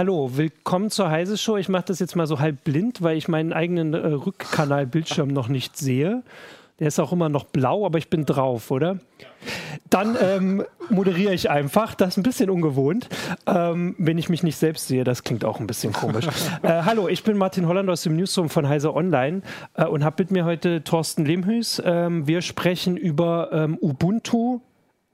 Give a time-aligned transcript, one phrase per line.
[0.00, 1.58] Hallo, willkommen zur Heise Show.
[1.58, 5.48] Ich mache das jetzt mal so halb blind, weil ich meinen eigenen äh, Rückkanalbildschirm noch
[5.48, 6.22] nicht sehe.
[6.78, 8.98] Der ist auch immer noch blau, aber ich bin drauf, oder?
[9.90, 11.94] Dann ähm, moderiere ich einfach.
[11.94, 13.10] Das ist ein bisschen ungewohnt,
[13.46, 15.04] ähm, wenn ich mich nicht selbst sehe.
[15.04, 16.26] Das klingt auch ein bisschen komisch.
[16.62, 19.42] äh, hallo, ich bin Martin Holland aus dem Newsroom von Heise Online
[19.74, 21.82] äh, und habe mit mir heute Thorsten Lehmhüß.
[21.84, 24.60] Ähm, wir sprechen über ähm, Ubuntu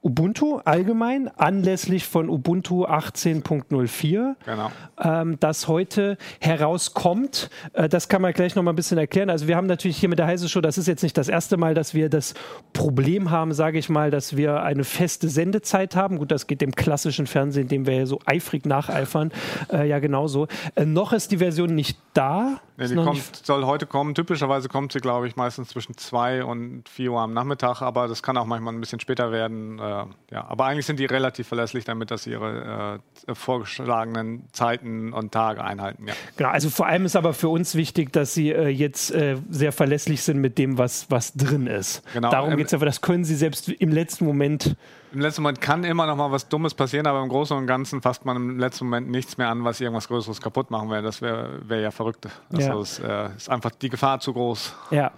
[0.07, 4.71] Ubuntu allgemein, anlässlich von Ubuntu 18.04, genau.
[5.03, 7.49] ähm, das heute herauskommt.
[7.73, 9.29] Äh, das kann man gleich noch mal ein bisschen erklären.
[9.29, 11.57] Also wir haben natürlich hier mit der Heise Show, das ist jetzt nicht das erste
[11.57, 12.35] Mal, dass wir das
[12.71, 16.19] Problem haben, sage ich mal, dass wir eine feste Sendezeit haben.
[16.19, 19.33] Gut, das geht dem klassischen Fernsehen, dem wir ja so eifrig nacheifern,
[19.73, 20.47] äh, ja genauso.
[20.75, 22.61] Äh, noch ist die Version nicht da.
[22.77, 24.15] Nee, die kommt, soll heute kommen.
[24.15, 28.23] Typischerweise kommt sie, glaube ich, meistens zwischen 2 und 4 Uhr am Nachmittag, aber das
[28.23, 29.79] kann auch manchmal ein bisschen später werden.
[29.79, 29.96] Äh,
[30.31, 30.45] ja.
[30.47, 35.63] Aber eigentlich sind die relativ verlässlich damit, dass sie ihre äh, vorgeschlagenen Zeiten und Tage
[35.63, 36.07] einhalten.
[36.07, 36.13] Ja.
[36.35, 39.71] Genau, also vor allem ist aber für uns wichtig, dass sie äh, jetzt äh, sehr
[39.71, 42.03] verlässlich sind mit dem, was, was drin ist.
[42.13, 42.29] Genau.
[42.29, 44.75] Darum ähm, geht es aber, das können sie selbst im letzten Moment
[45.13, 48.01] im letzten Moment kann immer noch mal was Dummes passieren, aber im Großen und Ganzen
[48.01, 51.01] fasst man im letzten Moment nichts mehr an, was irgendwas Größeres kaputt machen will.
[51.01, 52.27] Das wäre wär ja verrückt.
[52.51, 52.81] Also ja.
[52.81, 54.75] ist, äh, ist einfach die Gefahr zu groß.
[54.91, 55.11] Ja,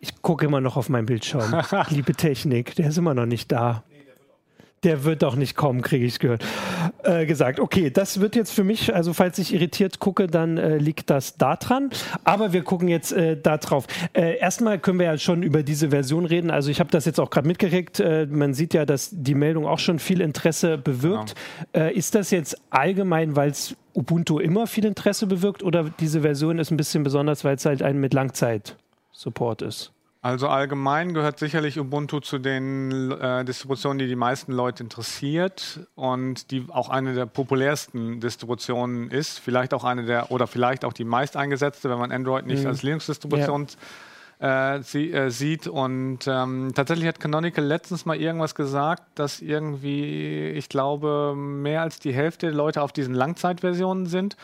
[0.00, 1.62] ich gucke immer noch auf meinen Bildschirm.
[1.90, 3.84] Liebe Technik, der ist immer noch nicht da
[4.84, 6.44] der wird doch nicht kommen, kriege ich gehört.
[7.02, 7.60] Äh, gesagt.
[7.60, 11.36] Okay, das wird jetzt für mich, also falls ich irritiert gucke, dann äh, liegt das
[11.36, 11.90] da dran.
[12.24, 13.86] Aber wir gucken jetzt äh, da drauf.
[14.12, 16.50] Äh, erstmal können wir ja schon über diese Version reden.
[16.50, 18.00] Also ich habe das jetzt auch gerade mitgekriegt.
[18.00, 21.34] Äh, man sieht ja, dass die Meldung auch schon viel Interesse bewirkt.
[21.74, 26.58] Äh, ist das jetzt allgemein, weil es Ubuntu immer viel Interesse bewirkt oder diese Version
[26.58, 29.92] ist ein bisschen besonders, weil es halt ein mit Langzeit-Support ist?
[30.28, 36.50] Also allgemein gehört sicherlich Ubuntu zu den äh, Distributionen, die die meisten Leute interessiert und
[36.50, 39.38] die auch eine der populärsten Distributionen ist.
[39.38, 42.66] Vielleicht auch eine der oder vielleicht auch die meist eingesetzte, wenn man Android nicht mhm.
[42.66, 43.68] als Linux-Distribution
[44.38, 44.76] ja.
[44.76, 45.66] äh, sie, äh, sieht.
[45.66, 52.00] Und ähm, tatsächlich hat Canonical letztens mal irgendwas gesagt, dass irgendwie, ich glaube, mehr als
[52.00, 54.36] die Hälfte der Leute auf diesen Langzeitversionen sind.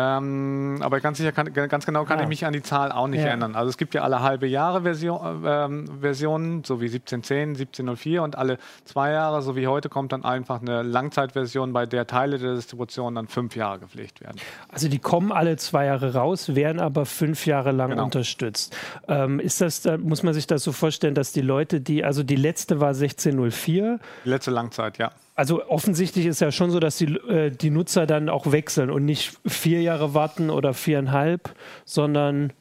[0.00, 2.22] Ähm, aber ganz sicher, kann, ganz genau kann ja.
[2.22, 3.26] ich mich an die Zahl auch nicht ja.
[3.26, 3.56] erinnern.
[3.56, 8.38] Also es gibt ja alle halbe Jahre Version, äh, Versionen, so wie 1710, 1704 und
[8.38, 12.54] alle zwei Jahre, so wie heute, kommt dann einfach eine Langzeitversion, bei der Teile der
[12.54, 14.36] Distribution dann fünf Jahre gepflegt werden.
[14.68, 18.04] Also die kommen alle zwei Jahre raus, werden aber fünf Jahre lang genau.
[18.04, 18.76] unterstützt.
[19.08, 22.22] Ähm, ist das, da muss man sich das so vorstellen, dass die Leute, die, also
[22.22, 23.98] die letzte war 1604.
[24.24, 25.10] Die letzte Langzeit, ja.
[25.38, 29.04] Also offensichtlich ist ja schon so, dass die, äh, die Nutzer dann auch wechseln und
[29.04, 31.54] nicht vier Jahre warten oder viereinhalb,
[31.84, 32.52] sondern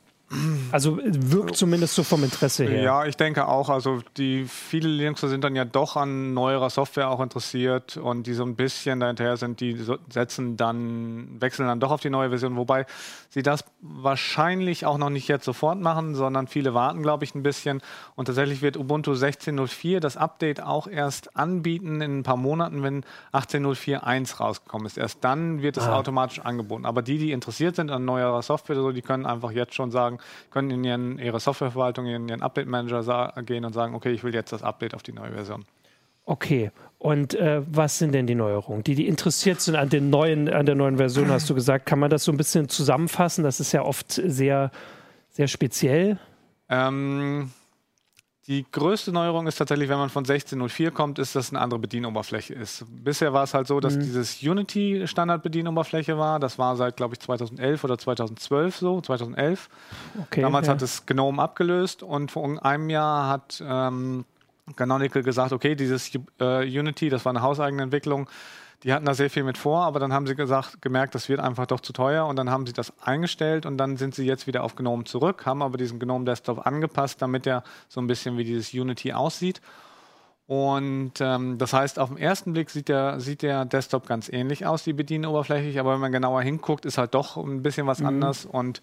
[0.73, 2.81] also wirkt zumindest so vom Interesse her.
[2.81, 3.69] Ja, ich denke auch.
[3.69, 8.33] Also die viele Linuxer sind dann ja doch an neuerer Software auch interessiert und die
[8.33, 9.79] so ein bisschen dahinter sind, die
[10.09, 12.85] setzen dann, wechseln dann doch auf die neue Version, wobei
[13.29, 17.43] sie das wahrscheinlich auch noch nicht jetzt sofort machen, sondern viele warten, glaube ich, ein
[17.43, 17.81] bisschen.
[18.15, 23.05] Und tatsächlich wird Ubuntu 16.04 das Update auch erst anbieten in ein paar Monaten, wenn
[23.31, 24.97] 18.04.1 rausgekommen ist.
[24.97, 25.97] Erst dann wird es ah.
[25.97, 26.85] automatisch angeboten.
[26.85, 30.16] Aber die, die interessiert sind an neuerer Software, so, die können einfach jetzt schon sagen,
[30.17, 34.33] sagen, können in ihren, ihre Softwareverwaltung, in ihren Update-Manager gehen und sagen, okay, ich will
[34.33, 35.65] jetzt das Update auf die neue Version.
[36.25, 38.83] Okay, und äh, was sind denn die Neuerungen?
[38.83, 41.85] Die, die interessiert sind an, den neuen, an der neuen Version, hast du gesagt.
[41.85, 43.43] Kann man das so ein bisschen zusammenfassen?
[43.43, 44.71] Das ist ja oft sehr,
[45.29, 46.19] sehr speziell.
[46.69, 47.51] Ähm,
[48.47, 52.53] die größte Neuerung ist tatsächlich, wenn man von 16.04 kommt, ist, dass eine andere Bedienoberfläche
[52.53, 52.85] ist.
[52.87, 54.01] Bisher war es halt so, dass mhm.
[54.01, 56.39] dieses Unity Standard-Bedienoberfläche war.
[56.39, 59.69] Das war seit, glaube ich, 2011 oder 2012 so, 2011.
[60.21, 60.73] Okay, Damals ja.
[60.73, 64.23] hat es GNOME abgelöst und vor einem Jahr hat ähm,
[64.77, 68.29] Canonical gesagt, okay, dieses äh, Unity, das war eine hauseigene Entwicklung,
[68.83, 71.39] die hatten da sehr viel mit vor, aber dann haben sie gesagt, gemerkt, das wird
[71.39, 74.45] einfach doch zu teuer und dann haben sie das eingestellt und dann sind sie jetzt
[74.45, 78.37] wieder auf GNOME zurück, haben aber diesen GNOME Desktop angepasst, damit er so ein bisschen
[78.37, 79.61] wie dieses Unity aussieht.
[80.45, 84.65] Und ähm, das heißt, auf den ersten Blick sieht der, sieht der Desktop ganz ähnlich
[84.65, 88.05] aus, die Bedienoberfläche, aber wenn man genauer hinguckt, ist halt doch ein bisschen was mhm.
[88.05, 88.81] anders und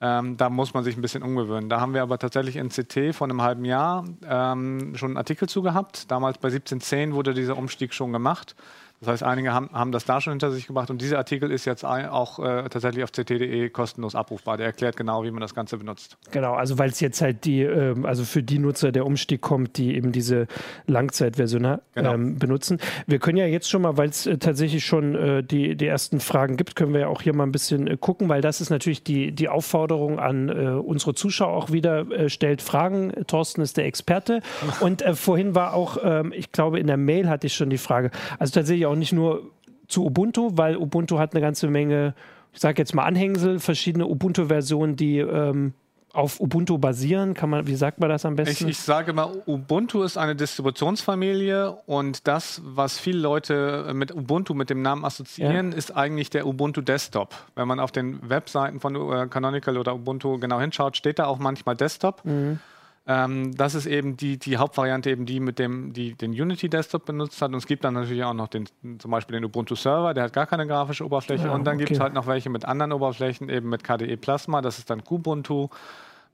[0.00, 1.68] ähm, da muss man sich ein bisschen umgewöhnen.
[1.68, 5.48] Da haben wir aber tatsächlich in CT vor einem halben Jahr ähm, schon einen Artikel
[5.48, 6.10] zu gehabt.
[6.10, 8.56] Damals bei 1710 wurde dieser Umstieg schon gemacht.
[9.02, 11.64] Das heißt, einige haben, haben das da schon hinter sich gebracht und dieser Artikel ist
[11.64, 14.56] jetzt auch äh, tatsächlich auf ct.de kostenlos abrufbar.
[14.56, 16.16] Der erklärt genau, wie man das Ganze benutzt.
[16.30, 19.76] Genau, also weil es jetzt halt die, äh, also für die Nutzer der Umstieg kommt,
[19.76, 20.46] die eben diese
[20.86, 22.14] Langzeitversion genau.
[22.14, 22.78] ähm, benutzen.
[23.08, 26.20] Wir können ja jetzt schon mal, weil es äh, tatsächlich schon äh, die, die ersten
[26.20, 28.70] Fragen gibt, können wir ja auch hier mal ein bisschen äh, gucken, weil das ist
[28.70, 33.12] natürlich die, die Aufforderung an äh, unsere Zuschauer auch wieder, stellt Fragen.
[33.26, 34.42] Thorsten ist der Experte
[34.80, 38.12] und vorhin war auch, ähm, ich glaube, in der Mail hatte ich schon die Frage,
[38.38, 39.50] also tatsächlich auch auch nicht nur
[39.88, 42.14] zu Ubuntu, weil Ubuntu hat eine ganze Menge,
[42.52, 45.74] ich sage jetzt mal Anhängsel, verschiedene Ubuntu-Versionen, die ähm,
[46.12, 47.34] auf Ubuntu basieren?
[47.34, 48.64] Kann man, wie sagt man das am besten?
[48.64, 54.54] Ich, ich sage mal, Ubuntu ist eine Distributionsfamilie und das, was viele Leute mit Ubuntu
[54.54, 55.78] mit dem Namen assoziieren, ja.
[55.78, 57.34] ist eigentlich der Ubuntu Desktop.
[57.54, 61.38] Wenn man auf den Webseiten von äh, Canonical oder Ubuntu genau hinschaut, steht da auch
[61.38, 62.24] manchmal Desktop.
[62.24, 62.58] Mhm.
[63.06, 67.04] Ähm, das ist eben die, die Hauptvariante, eben die mit dem, die den Unity Desktop
[67.04, 67.50] benutzt hat.
[67.50, 68.66] Und es gibt dann natürlich auch noch den,
[68.98, 71.46] zum Beispiel den Ubuntu Server, der hat gar keine grafische Oberfläche.
[71.46, 71.84] Ja, und dann okay.
[71.84, 75.02] gibt es halt noch welche mit anderen Oberflächen, eben mit KDE Plasma, das ist dann
[75.02, 75.68] Kubuntu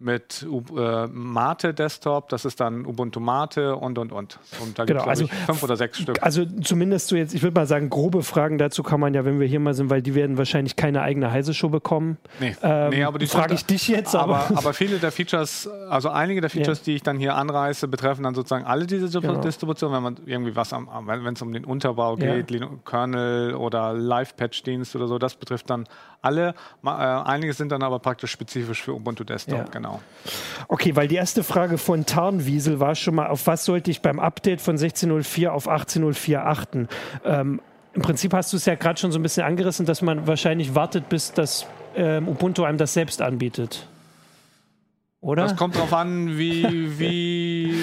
[0.01, 0.47] mit
[0.77, 4.39] äh, Mate Desktop, das ist dann Ubuntu Mate und und und.
[4.61, 6.23] Und da genau, gibt es also, fünf oder sechs Stück.
[6.23, 9.41] Also zumindest so jetzt, ich würde mal sagen, grobe Fragen dazu kann man ja, wenn
[9.41, 12.17] wir hier mal sind, weil die werden wahrscheinlich keine eigene heiße Show bekommen.
[12.39, 14.15] Nee, ähm, nee aber die frage ich dich jetzt.
[14.15, 16.85] Aber, aber, aber, viele der Features, also einige der Features, ja.
[16.85, 19.41] die ich dann hier anreiße, betreffen dann sozusagen alle diese genau.
[19.41, 22.69] Distributionen, wenn man irgendwie was am, wenn es um den Unterbau geht, ja.
[22.85, 25.89] Kernel oder Live-Patch-Dienst oder so, das betrifft dann
[26.23, 26.55] alle.
[26.85, 29.65] Äh, einige sind dann aber praktisch spezifisch für Ubuntu Desktop, ja.
[29.65, 30.01] genau.
[30.69, 34.19] Okay, weil die erste Frage von Tarnwiesel war schon mal, auf was sollte ich beim
[34.19, 36.89] Update von 16.04 auf 18.04 achten?
[37.25, 37.61] Ähm,
[37.95, 40.75] Im Prinzip hast du es ja gerade schon so ein bisschen angerissen, dass man wahrscheinlich
[40.75, 41.67] wartet, bis das
[41.97, 43.87] ähm, Ubuntu einem das selbst anbietet.
[45.21, 45.43] Oder?
[45.43, 47.75] Das kommt darauf an, wie, wie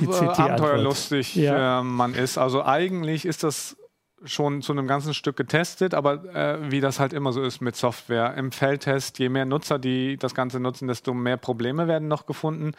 [0.08, 1.80] abenteuerlustig ja.
[1.80, 2.38] äh, man ist.
[2.38, 3.76] Also eigentlich ist das
[4.24, 7.76] schon zu einem ganzen Stück getestet, aber äh, wie das halt immer so ist mit
[7.76, 8.34] Software.
[8.36, 12.72] Im Feldtest, je mehr Nutzer, die das Ganze nutzen, desto mehr Probleme werden noch gefunden.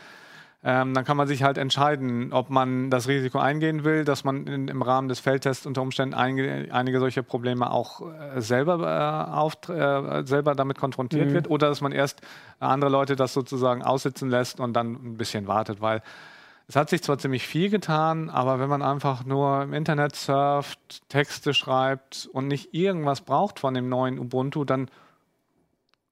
[0.68, 4.47] Ähm, dann kann man sich halt entscheiden, ob man das Risiko eingehen will, dass man
[4.47, 9.31] in, im Rahmen des Feldtests unter Umständen einige, einige solche Probleme auch äh, selber, äh,
[9.31, 11.33] auf, äh, selber damit konfrontiert mhm.
[11.33, 12.21] wird oder dass man erst
[12.59, 16.01] andere Leute das sozusagen aussitzen lässt und dann ein bisschen wartet, weil
[16.67, 21.07] es hat sich zwar ziemlich viel getan, aber wenn man einfach nur im Internet surft,
[21.09, 24.89] Texte schreibt und nicht irgendwas braucht von dem neuen Ubuntu, dann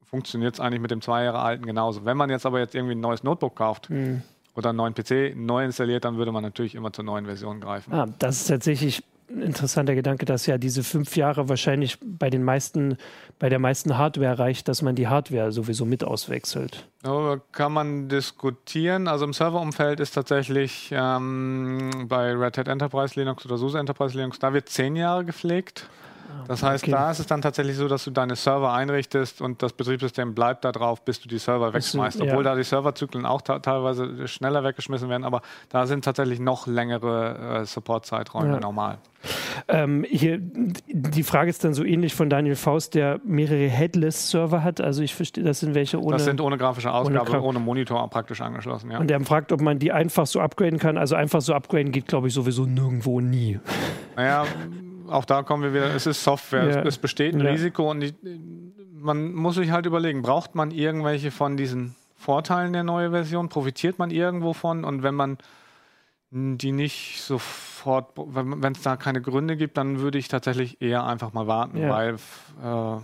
[0.04, 2.06] funktioniert es eigentlich mit dem zwei Jahre alten genauso.
[2.06, 4.22] Wenn man jetzt aber jetzt irgendwie ein neues Notebook kauft mhm.
[4.56, 7.92] oder einen neuen PC neu installiert, dann würde man natürlich immer zur neuen Version greifen.
[7.92, 12.98] Ah, das ist tatsächlich interessanter Gedanke, dass ja diese fünf Jahre wahrscheinlich bei den meisten,
[13.40, 16.88] bei der meisten Hardware reicht, dass man die Hardware sowieso mit auswechselt.
[17.04, 19.08] Ja, kann man diskutieren.
[19.08, 24.40] Also im Serverumfeld ist tatsächlich ähm, bei Red Hat Enterprise Linux oder SUSE Enterprise Linux,
[24.40, 25.90] da wird zehn Jahre gepflegt.
[26.42, 26.92] Ah, das heißt, okay.
[26.92, 30.66] da ist es dann tatsächlich so, dass du deine Server einrichtest und das Betriebssystem bleibt
[30.66, 32.22] da drauf, bis du die Server wegschmeißt.
[32.22, 32.52] Obwohl ja.
[32.52, 37.66] da die Serverzyklen auch teilweise schneller weggeschmissen werden, aber da sind tatsächlich noch längere äh,
[37.66, 38.60] Support-Zeiträume ja.
[38.60, 38.98] normal.
[39.68, 44.82] Ähm, hier, die Frage ist dann so ähnlich von Daniel Faust, der mehrere Headless-Server hat.
[44.82, 46.14] Also ich verstehe, das sind welche ohne.
[46.14, 49.00] Das sind ohne grafische Ausgabe, ohne, ohne Monitor praktisch angeschlossen, ja.
[49.00, 50.98] Und der fragt, ob man die einfach so upgraden kann.
[50.98, 53.60] Also einfach so upgraden geht, glaube ich, sowieso nirgendwo nie.
[54.16, 54.46] Naja,
[55.14, 56.82] auch da kommen wir wieder, es ist Software, ja.
[56.82, 57.52] es besteht ein ja.
[57.52, 58.14] Risiko und die,
[58.94, 63.50] man muss sich halt überlegen, braucht man irgendwelche von diesen Vorteilen der neuen Version?
[63.50, 64.84] Profitiert man irgendwo von?
[64.86, 65.38] Und wenn man
[66.32, 71.32] die nicht sofort, wenn es da keine Gründe gibt, dann würde ich tatsächlich eher einfach
[71.34, 71.90] mal warten, ja.
[71.90, 73.02] weil äh,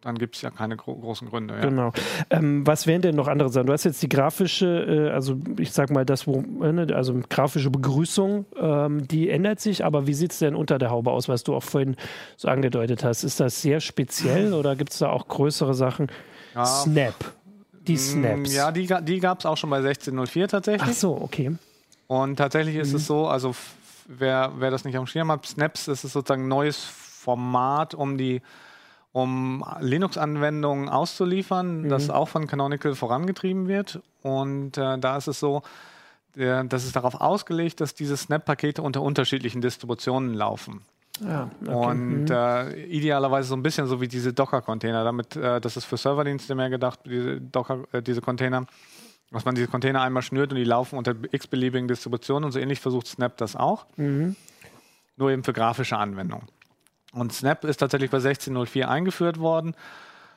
[0.00, 1.54] dann gibt es ja keine gro großen Gründe.
[1.54, 1.60] Ja.
[1.60, 1.92] Genau.
[2.30, 3.66] Ähm, was wären denn noch andere Sachen?
[3.66, 7.20] Du hast jetzt die grafische, äh, also ich sag mal, das, wo, äh, ne, also
[7.28, 11.28] grafische Begrüßung, ähm, die ändert sich, aber wie sieht es denn unter der Haube aus,
[11.28, 11.96] was du auch vorhin
[12.36, 13.24] so angedeutet hast?
[13.24, 16.06] Ist das sehr speziell oder gibt es da auch größere Sachen?
[16.54, 16.64] Ja.
[16.64, 17.16] Snap.
[17.72, 18.54] Die mm, Snaps.
[18.54, 20.88] Ja, die, die gab es auch schon bei 1604 tatsächlich.
[20.88, 21.56] Ach so, okay.
[22.06, 22.96] Und tatsächlich ist mhm.
[22.96, 23.54] es so, also
[24.06, 28.16] wer, wer das nicht am Schirm hat, Snaps ist es sozusagen ein neues Format, um
[28.16, 28.42] die
[29.12, 31.88] um Linux-Anwendungen auszuliefern, mhm.
[31.88, 34.00] das auch von Canonical vorangetrieben wird.
[34.22, 35.62] Und äh, da ist es so,
[36.36, 40.82] der, das ist darauf ausgelegt, dass diese Snap-Pakete unter unterschiedlichen Distributionen laufen.
[41.20, 41.74] Ja, okay.
[41.74, 42.30] Und mhm.
[42.30, 45.02] äh, idealerweise so ein bisschen so wie diese Docker-Container.
[45.02, 48.66] Damit, äh, das ist für Serverdienste mehr gedacht, diese Docker, äh, diese Container
[49.30, 52.80] dass man diese Container einmal schnürt und die laufen unter x-beliebigen Distributionen und so ähnlich
[52.80, 53.86] versucht Snap das auch.
[53.96, 54.36] Mhm.
[55.16, 56.46] Nur eben für grafische Anwendungen.
[57.12, 59.74] Und Snap ist tatsächlich bei 16.04 eingeführt worden.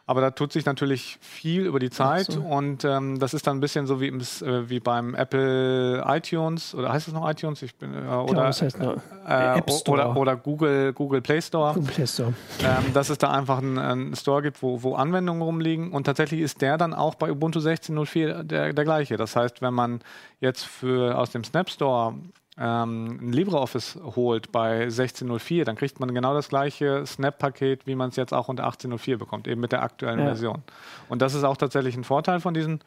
[0.08, 2.42] Aber da tut sich natürlich viel über die Zeit so.
[2.42, 6.76] und ähm, das ist dann ein bisschen so wie, im, äh, wie beim Apple iTunes
[6.76, 7.62] oder heißt es noch iTunes?
[7.62, 11.76] Ich bin, äh, oder, das heißt noch, äh, oder, oder Google, Google Play Store.
[11.76, 12.34] Google Play Store.
[12.62, 16.42] Ähm, dass es da einfach einen, einen Store gibt, wo, wo, Anwendungen rumliegen und tatsächlich
[16.42, 19.18] ist der dann auch bei Ubuntu 16.04 der, der gleiche.
[19.18, 20.02] Das heißt, wenn man
[20.42, 22.16] jetzt für aus dem Snap Store
[22.62, 28.10] ähm, ein LibreOffice holt bei 16.04, dann kriegt man genau das gleiche Snap-Paket, wie man
[28.10, 30.26] es jetzt auch unter 18.04 bekommt, eben mit der aktuellen ja.
[30.26, 30.62] Version.
[31.10, 32.84] Und das ist auch tatsächlich ein Vorteil von diesen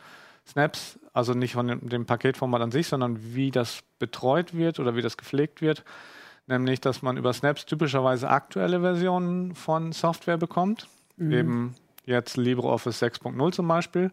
[0.46, 4.94] Snaps, also nicht von dem, dem Paketformat an sich, sondern wie das betreut wird oder
[4.94, 5.82] wie das gepflegt wird.
[6.46, 11.32] nämlich dass man über Snaps typischerweise aktuelle Versionen von Software bekommt, mhm.
[11.32, 14.12] eben jetzt LibreOffice 6.0 zum Beispiel,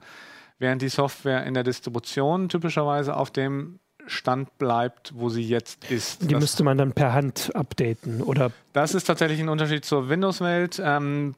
[0.57, 6.23] während die Software in der Distribution typischerweise auf dem Stand bleibt, wo sie jetzt ist.
[6.23, 8.51] Die das, müsste man dann per Hand updaten, oder?
[8.73, 10.81] Das ist tatsächlich ein Unterschied zur Windows-Welt.
[10.83, 11.35] Ähm,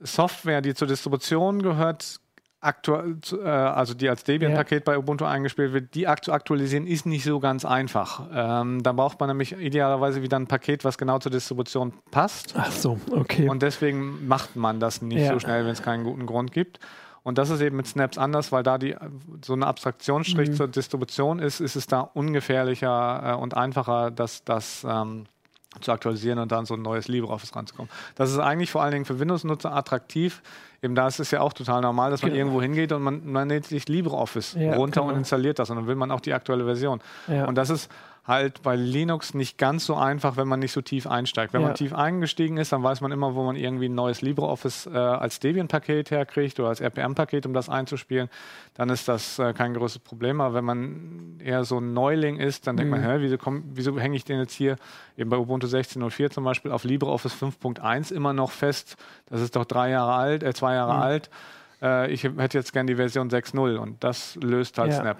[0.00, 2.20] Software, die zur Distribution gehört,
[2.60, 4.92] aktuell, äh, also die als Debian-Paket ja.
[4.92, 8.26] bei Ubuntu eingespielt wird, die zu aktualisieren, ist nicht so ganz einfach.
[8.32, 12.54] Ähm, da braucht man nämlich idealerweise wieder ein Paket, was genau zur Distribution passt.
[12.56, 13.48] Ach so, okay.
[13.48, 15.32] Und deswegen macht man das nicht ja.
[15.32, 16.78] so schnell, wenn es keinen guten Grund gibt.
[17.22, 18.96] Und das ist eben mit Snaps anders, weil da die
[19.44, 20.54] so eine Abstraktionsstrich mhm.
[20.54, 25.26] zur Distribution ist, ist es da ungefährlicher äh, und einfacher, dass das ähm,
[25.80, 27.90] zu aktualisieren und dann so ein neues LibreOffice ranzukommen.
[28.16, 30.42] Das ist eigentlich vor allen Dingen für Windows-Nutzer attraktiv.
[30.82, 32.40] Eben da ist es ja auch total normal, dass man genau.
[32.40, 35.12] irgendwo hingeht und man, man lädt sich LibreOffice ja, runter genau.
[35.12, 37.00] und installiert das und dann will man auch die aktuelle Version.
[37.28, 37.44] Ja.
[37.44, 37.90] Und das ist
[38.24, 41.52] halt bei Linux nicht ganz so einfach, wenn man nicht so tief einsteigt.
[41.52, 41.68] Wenn ja.
[41.68, 44.96] man tief eingestiegen ist, dann weiß man immer, wo man irgendwie ein neues LibreOffice äh,
[44.96, 48.28] als Debian-Paket herkriegt oder als RPM-Paket, um das einzuspielen.
[48.74, 50.40] Dann ist das äh, kein größeres Problem.
[50.40, 53.02] Aber wenn man eher so ein Neuling ist, dann denkt mhm.
[53.02, 53.38] man, hä, wieso,
[53.74, 54.76] wieso hänge ich den jetzt hier
[55.16, 58.96] eben bei Ubuntu 16.04 zum Beispiel auf LibreOffice 5.1 immer noch fest?
[59.26, 61.00] Das ist doch drei Jahre alt, äh, zwei Jahre mhm.
[61.00, 61.30] alt.
[61.82, 65.00] Äh, ich hätte jetzt gern die Version 6.0 und das löst halt ja.
[65.00, 65.18] Snap.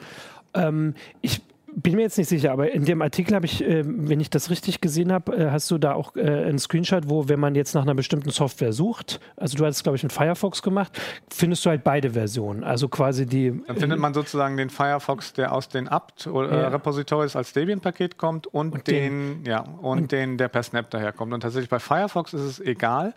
[0.55, 1.43] Ähm, ich
[1.75, 4.51] bin mir jetzt nicht sicher, aber in dem Artikel habe ich, äh, wenn ich das
[4.51, 7.75] richtig gesehen habe, äh, hast du da auch äh, einen Screenshot, wo, wenn man jetzt
[7.75, 11.01] nach einer bestimmten Software sucht, also du hast glaube ich, mit Firefox gemacht,
[11.31, 12.65] findest du halt beide Versionen.
[12.65, 13.53] Also quasi die.
[13.67, 18.73] Dann findet man sozusagen den Firefox, der aus den apt-Repositories äh, als Debian-Paket kommt und,
[18.73, 21.33] und den, den, ja, und, und den, der per Snap daherkommt.
[21.33, 23.15] Und tatsächlich bei Firefox ist es egal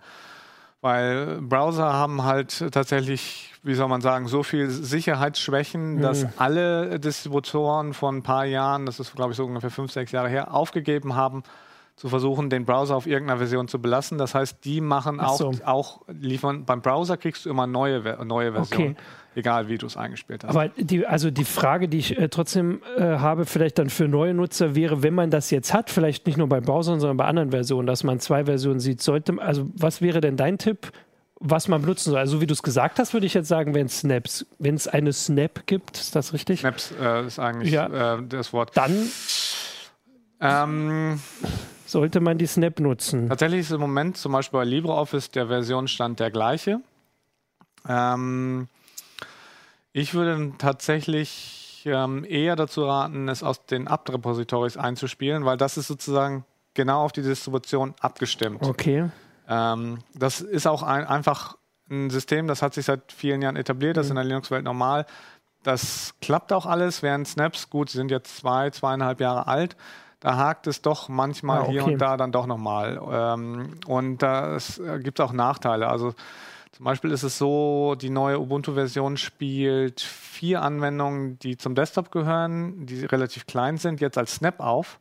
[0.84, 6.02] weil Browser haben halt tatsächlich, wie soll man sagen, so viel Sicherheitsschwächen, mhm.
[6.02, 10.12] dass alle Distributoren vor ein paar Jahren, das ist glaube ich so ungefähr fünf, sechs
[10.12, 11.44] Jahre her, aufgegeben haben,
[12.04, 14.18] zu versuchen, den Browser auf irgendeiner Version zu belassen.
[14.18, 15.54] Das heißt, die machen auch, so.
[15.64, 18.92] auch liefern, beim Browser kriegst du immer neue, neue Versionen.
[18.92, 19.02] Okay.
[19.36, 20.50] Egal, wie du es eingespielt hast.
[20.50, 24.34] Aber die, also die Frage, die ich äh, trotzdem äh, habe, vielleicht dann für neue
[24.34, 27.52] Nutzer, wäre, wenn man das jetzt hat, vielleicht nicht nur beim Browser, sondern bei anderen
[27.52, 30.92] Versionen, dass man zwei Versionen sieht, sollte, also was wäre denn dein Tipp,
[31.40, 32.20] was man benutzen soll?
[32.20, 35.14] Also wie du es gesagt hast, würde ich jetzt sagen, wenn Snaps, wenn es eine
[35.14, 36.60] Snap gibt, ist das richtig?
[36.60, 38.18] Snaps äh, ist eigentlich ja.
[38.18, 38.76] Äh, das Wort.
[38.76, 39.08] Dann
[40.42, 41.22] ähm,
[41.94, 43.30] sollte man die Snap nutzen.
[43.30, 46.82] Tatsächlich ist im Moment zum Beispiel bei LibreOffice der Versionsstand der gleiche.
[47.88, 48.68] Ähm,
[49.94, 55.88] ich würde tatsächlich ähm, eher dazu raten, es aus den apt-Repositories einzuspielen, weil das ist
[55.88, 58.64] sozusagen genau auf die Distribution abgestimmt.
[58.64, 59.10] Okay.
[59.48, 61.58] Ähm, das ist auch ein, einfach
[61.90, 65.06] ein System, das hat sich seit vielen Jahren etabliert, das ist in der Linux-Welt normal.
[65.64, 69.78] Das klappt auch alles, während Snaps, gut, sie sind jetzt zwei, zweieinhalb Jahre alt,
[70.24, 71.72] da hakt es doch manchmal ah, okay.
[71.74, 72.98] hier und da dann doch nochmal.
[73.12, 75.90] Ähm, und da äh, gibt es auch Nachteile.
[75.90, 76.14] Also
[76.72, 82.86] zum Beispiel ist es so, die neue Ubuntu-Version spielt vier Anwendungen, die zum Desktop gehören,
[82.86, 84.98] die relativ klein sind, jetzt als Snap auf.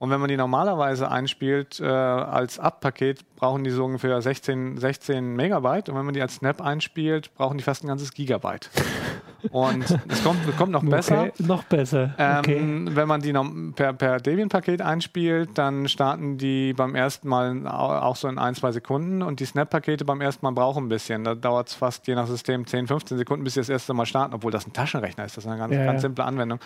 [0.00, 5.36] Und wenn man die normalerweise einspielt äh, als App-Paket, brauchen die so ungefähr 16, 16
[5.36, 5.90] Megabyte.
[5.90, 8.70] Und wenn man die als Snap einspielt, brauchen die fast ein ganzes Gigabyte.
[9.50, 11.24] Und es kommt, kommt noch besser.
[11.24, 12.14] Okay, noch besser.
[12.14, 12.56] Okay.
[12.56, 13.34] Ähm, wenn man die
[13.74, 18.72] per, per Debian-Paket einspielt, dann starten die beim ersten Mal auch so in ein, zwei
[18.72, 21.24] Sekunden und die Snap-Pakete beim ersten Mal brauchen ein bisschen.
[21.24, 24.06] Da dauert es fast je nach System 10, 15 Sekunden, bis sie das erste Mal
[24.06, 25.36] starten, obwohl das ein Taschenrechner ist.
[25.36, 26.58] Das ist eine ganz, ja, ganz simple Anwendung.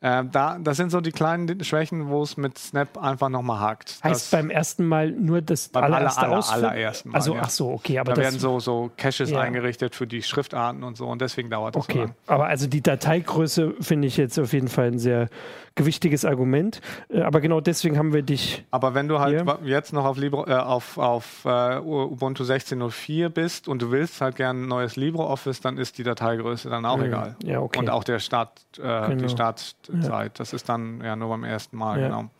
[0.00, 3.98] Äh, da, das sind so die kleinen Schwächen, wo es mit Snap einfach nochmal hakt.
[4.02, 7.16] Heißt beim ersten Mal nur das beim allererste aller, aller, allerersten Mal.
[7.16, 7.40] Also, ja.
[7.42, 7.98] ach so, okay.
[7.98, 9.40] Aber da werden so, so Caches ja.
[9.40, 11.92] eingerichtet für die Schriftarten und so und deswegen dauert das okay.
[11.92, 12.14] so lang.
[12.26, 15.28] Aber also die Dateigröße finde ich jetzt auf jeden Fall ein sehr
[15.76, 16.80] gewichtiges Argument.
[17.08, 18.64] Äh, aber genau deswegen haben wir dich.
[18.72, 19.58] Aber wenn du halt hier.
[19.64, 24.34] jetzt noch auf, Libre, äh, auf, auf uh, Ubuntu 16.04 bist und du willst halt
[24.34, 27.04] gerne ein neues LibreOffice, dann ist die Dateigröße dann auch mhm.
[27.04, 27.36] egal.
[27.44, 27.78] Ja, okay.
[27.78, 29.14] Und auch der Start, äh, genau.
[29.14, 30.02] die Startzeit.
[30.02, 30.28] Ja.
[30.30, 32.08] Das ist dann ja nur beim ersten Mal, ja.
[32.08, 32.30] genau.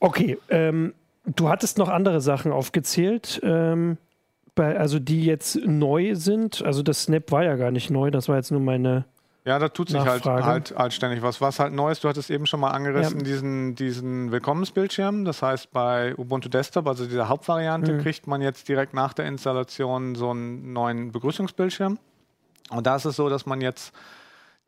[0.00, 0.94] Okay, ähm,
[1.26, 3.40] du hattest noch andere Sachen aufgezählt.
[3.44, 3.98] Ähm,
[4.54, 6.62] bei, also die jetzt neu sind.
[6.62, 9.06] Also das Snap war ja gar nicht neu, das war jetzt nur meine
[9.44, 11.40] ja, da tut sich halt, halt, halt ständig was.
[11.40, 13.24] Was halt Neues, du hattest eben schon mal angerissen, ja.
[13.24, 15.24] diesen, diesen Willkommensbildschirm.
[15.24, 18.02] Das heißt, bei Ubuntu Desktop, also dieser Hauptvariante, mhm.
[18.02, 21.98] kriegt man jetzt direkt nach der Installation so einen neuen Begrüßungsbildschirm.
[22.70, 23.92] Und da ist es so, dass man jetzt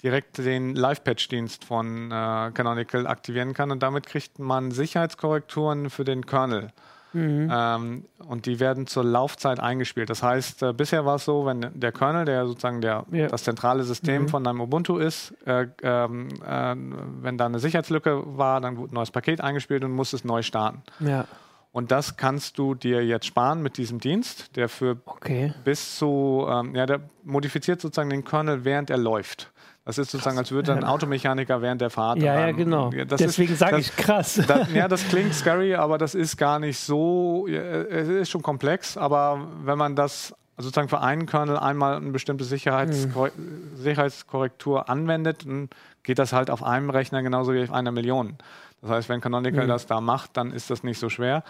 [0.03, 6.27] direkt den Live-Patch-Dienst von äh, Canonical aktivieren kann und damit kriegt man Sicherheitskorrekturen für den
[6.27, 6.73] Kernel.
[7.15, 7.51] Mhm.
[7.53, 10.11] Ähm, und die werden zur Laufzeit eingespielt.
[10.11, 13.29] Das heißt, äh, bisher war es so, wenn der Kernel, der sozusagen der, ja.
[13.29, 14.29] das zentrale System mhm.
[14.29, 16.75] von deinem Ubuntu ist, äh, ähm, äh,
[17.23, 20.43] wenn da eine Sicherheitslücke war, dann wurde ein neues Paket eingespielt und musste es neu
[20.43, 20.83] starten.
[21.01, 21.27] Ja.
[21.75, 25.53] Und das kannst du dir jetzt sparen mit diesem Dienst, der für okay.
[25.65, 29.51] bis zu, ähm, ja, der modifiziert sozusagen den Kernel, während er läuft.
[29.85, 32.19] Das ist sozusagen, als würde ein Automechaniker während der Fahrt.
[32.19, 32.91] Ja, ja, genau.
[32.91, 34.41] Das Deswegen sage ich krass.
[34.47, 37.47] Das, ja, das klingt scary, aber das ist gar nicht so.
[37.47, 42.45] Es ist schon komplex, aber wenn man das sozusagen für einen Kernel einmal eine bestimmte
[42.45, 43.31] Sicherheits hm.
[43.75, 45.69] Sicherheitskorrektur anwendet, dann
[46.03, 48.39] geht das halt auf einem Rechner genauso wie auf einer Million.
[48.81, 49.69] Das heißt, wenn Canonical hm.
[49.69, 51.43] das da macht, dann ist das nicht so schwer.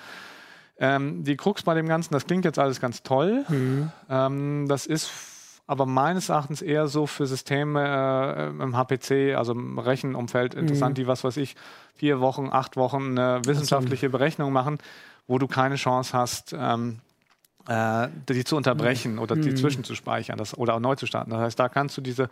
[0.78, 3.44] Ähm, die Krux bei dem Ganzen, das klingt jetzt alles ganz toll.
[3.46, 3.92] Hm.
[4.08, 5.08] Ähm, das ist
[5.66, 11.02] aber meines Erachtens eher so für Systeme äh, im HPC, also im Rechenumfeld interessant, mhm.
[11.02, 11.56] die, was weiß ich,
[11.94, 14.78] vier Wochen, acht Wochen eine wissenschaftliche Berechnung machen,
[15.26, 17.00] wo du keine Chance hast, ähm,
[17.66, 19.18] äh, die zu unterbrechen mhm.
[19.20, 19.56] oder die mhm.
[19.56, 21.30] zwischenzuspeichern das, oder auch neu zu starten.
[21.30, 22.28] Das heißt, da kannst du diese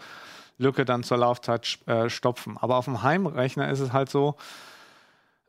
[0.58, 2.58] Lücke dann zur Laufzeit äh, stopfen.
[2.60, 4.36] Aber auf dem Heimrechner ist es halt so,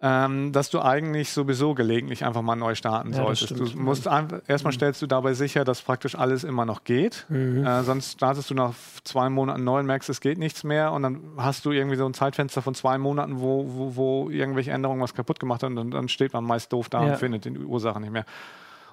[0.06, 3.52] ähm, dass du eigentlich sowieso gelegentlich einfach mal neu starten ja, solltest.
[3.52, 4.76] Du musst einfach, erstmal mhm.
[4.76, 7.26] stellst du dabei sicher, dass praktisch alles immer noch geht.
[7.30, 7.66] Mhm.
[7.66, 8.74] Äh, sonst startest du nach
[9.06, 12.06] zwei Monaten neu und merkst, es geht nichts mehr und dann hast du irgendwie so
[12.06, 15.92] ein Zeitfenster von zwei Monaten, wo, wo, wo irgendwelche Änderungen was kaputt gemacht haben und
[15.92, 17.14] dann, steht man meist doof da ja.
[17.14, 18.26] und findet die Ursache nicht mehr.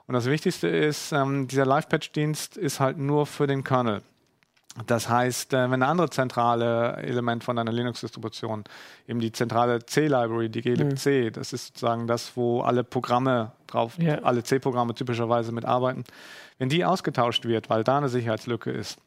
[0.07, 4.03] Und das Wichtigste ist, ähm, dieser Live-Patch-Dienst ist halt nur für den Kernel.
[4.87, 8.65] Das heißt, äh, wenn ein anderes zentrale Element von einer Linux-Distribution,
[9.09, 11.33] eben die zentrale C-Library, die glibc, mhm.
[11.33, 14.21] das ist sozusagen das, wo alle Programme drauf, ja.
[14.23, 16.05] alle C-Programme typischerweise mitarbeiten,
[16.59, 18.99] wenn die ausgetauscht wird, weil da eine Sicherheitslücke ist,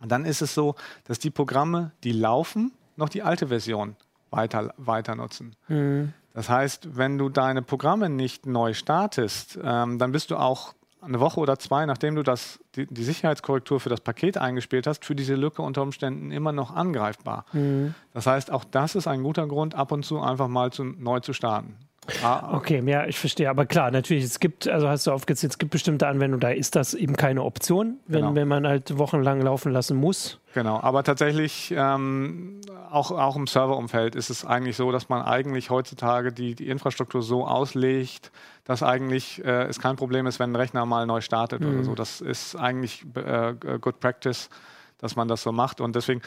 [0.00, 0.74] dann ist es so,
[1.04, 3.96] dass die Programme, die laufen, noch die alte Version
[4.30, 5.54] weiter, weiter nutzen.
[5.68, 6.12] Mhm.
[6.34, 11.20] Das heißt, wenn du deine Programme nicht neu startest, ähm, dann bist du auch eine
[11.20, 15.14] Woche oder zwei, nachdem du das, die, die, Sicherheitskorrektur für das Paket eingespielt hast, für
[15.14, 17.44] diese Lücke unter Umständen immer noch angreifbar.
[17.52, 17.94] Mhm.
[18.12, 21.20] Das heißt, auch das ist ein guter Grund, ab und zu einfach mal zu, neu
[21.20, 21.76] zu starten.
[22.22, 23.50] Ah, okay, ja, ich verstehe.
[23.50, 26.74] Aber klar, natürlich, es gibt, also hast du aufgezählt, es gibt bestimmte Anwendungen, da ist
[26.74, 28.34] das eben keine Option, wenn, genau.
[28.34, 30.40] wenn man halt wochenlang laufen lassen muss.
[30.54, 35.70] Genau, aber tatsächlich ähm, auch, auch im Serverumfeld ist es eigentlich so, dass man eigentlich
[35.70, 38.32] heutzutage die, die Infrastruktur so auslegt,
[38.68, 41.72] dass eigentlich äh, es kein Problem ist, wenn ein Rechner mal neu startet mhm.
[41.72, 41.94] oder so.
[41.94, 44.50] Das ist eigentlich äh, Good Practice,
[44.98, 45.80] dass man das so macht.
[45.80, 46.20] Und deswegen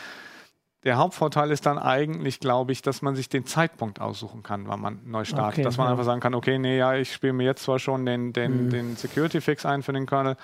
[0.84, 4.82] der Hauptvorteil ist dann eigentlich, glaube ich, dass man sich den Zeitpunkt aussuchen kann, wann
[4.82, 5.60] man neu startet.
[5.60, 5.92] Okay, dass man ja.
[5.92, 8.70] einfach sagen kann, okay, nee, ja, ich spiele mir jetzt zwar schon den, den, mhm.
[8.72, 10.36] den Security-Fix ein für den Kernel,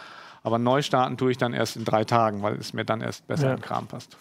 [0.43, 3.25] aber neu starten tue ich dann erst in drei Tagen, weil es mir dann erst
[3.25, 3.53] besser ja.
[3.55, 4.17] im Kram passt.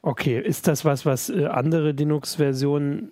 [0.00, 3.10] Okay, ist das was, was äh, andere Linux-Versionen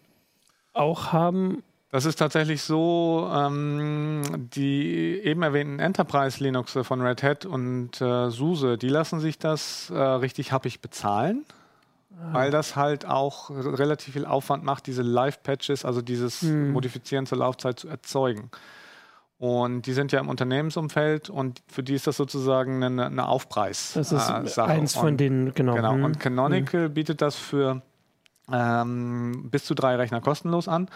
[0.72, 1.64] auch haben?
[1.94, 8.76] Das ist tatsächlich so, ähm, die eben erwähnten Enterprise-Linux von Red Hat und äh, SUSE,
[8.78, 11.44] die lassen sich das äh, richtig happig bezahlen
[12.32, 16.72] weil das halt auch relativ viel Aufwand macht, diese Live-Patches, also dieses mhm.
[16.72, 18.50] Modifizieren zur Laufzeit zu erzeugen.
[19.38, 23.92] Und die sind ja im Unternehmensumfeld und für die ist das sozusagen eine, eine Aufpreis.
[23.94, 25.74] Das ist äh, eins von den, genau.
[25.74, 25.92] genau.
[25.92, 26.18] Und hm.
[26.18, 26.94] Canonical mhm.
[26.94, 27.82] bietet das für
[28.52, 30.88] ähm, bis zu drei Rechner kostenlos an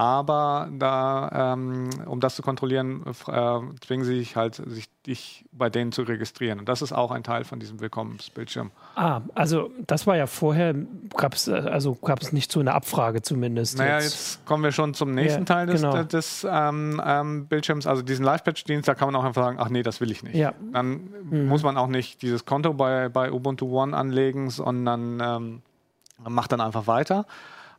[0.00, 5.68] aber da, ähm, um das zu kontrollieren, äh, zwingen sie sich halt, sich dich bei
[5.68, 6.58] denen zu registrieren.
[6.58, 8.70] Und das ist auch ein Teil von diesem Willkommensbildschirm.
[8.94, 10.74] Ah, also das war ja vorher,
[11.18, 13.76] gab es also gab's nicht so eine Abfrage zumindest.
[13.76, 16.02] Naja, jetzt, jetzt kommen wir schon zum nächsten ja, Teil des, genau.
[16.02, 19.82] des ähm, ähm, Bildschirms, also diesen Live-Patch-Dienst, da kann man auch einfach sagen, ach nee,
[19.82, 20.34] das will ich nicht.
[20.34, 20.54] Ja.
[20.72, 21.46] Dann mhm.
[21.46, 25.62] muss man auch nicht dieses Konto bei, bei Ubuntu One anlegen, sondern ähm,
[26.26, 27.26] macht dann einfach weiter.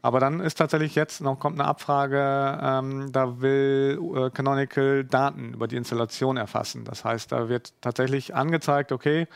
[0.02, 5.54] Aber dann ist tatsächlich jetzt noch kommt eine Abfrage, ähm, da will äh, Canonical Daten
[5.54, 6.86] über die Installation erfassen.
[6.86, 9.28] Das heißt, da wird tatsächlich angezeigt, okay,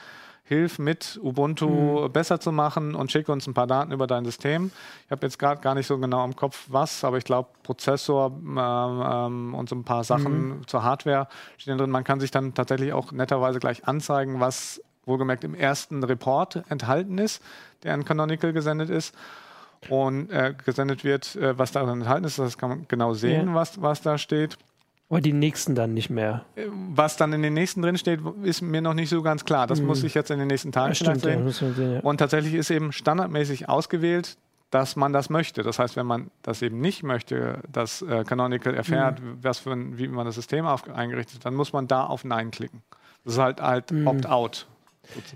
[0.43, 1.67] hilf mit, Ubuntu
[2.03, 2.11] mhm.
[2.11, 4.71] besser zu machen und schicke uns ein paar Daten über dein System.
[5.05, 8.31] Ich habe jetzt gerade gar nicht so genau im Kopf, was, aber ich glaube, Prozessor
[8.31, 10.67] ähm, ähm, und so ein paar Sachen mhm.
[10.67, 11.89] zur Hardware stehen drin.
[11.89, 17.17] Man kann sich dann tatsächlich auch netterweise gleich anzeigen, was wohlgemerkt im ersten Report enthalten
[17.17, 17.43] ist,
[17.83, 19.15] der an Canonical gesendet ist
[19.89, 22.39] und äh, gesendet wird, äh, was darin enthalten ist.
[22.39, 23.55] Das kann man genau sehen, ja.
[23.55, 24.57] was, was da steht.
[25.09, 26.45] Aber die nächsten dann nicht mehr.
[26.55, 29.67] Äh, was dann in den nächsten drin steht, ist mir noch nicht so ganz klar.
[29.67, 29.87] Das mhm.
[29.87, 31.45] muss ich jetzt in den nächsten Tagen ja, stimmt, sehen.
[31.45, 31.99] Ja, sehen ja.
[31.99, 34.37] Und tatsächlich ist eben standardmäßig ausgewählt,
[34.71, 35.61] dass man das möchte.
[35.61, 39.37] Das heißt, wenn man das eben nicht möchte, dass äh, Canonical erfährt, mhm.
[39.41, 42.23] was für ein, wie man das System auf, eingerichtet hat, dann muss man da auf
[42.23, 42.81] Nein klicken.
[43.23, 44.07] Das ist halt halt mhm.
[44.07, 44.67] Opt-out.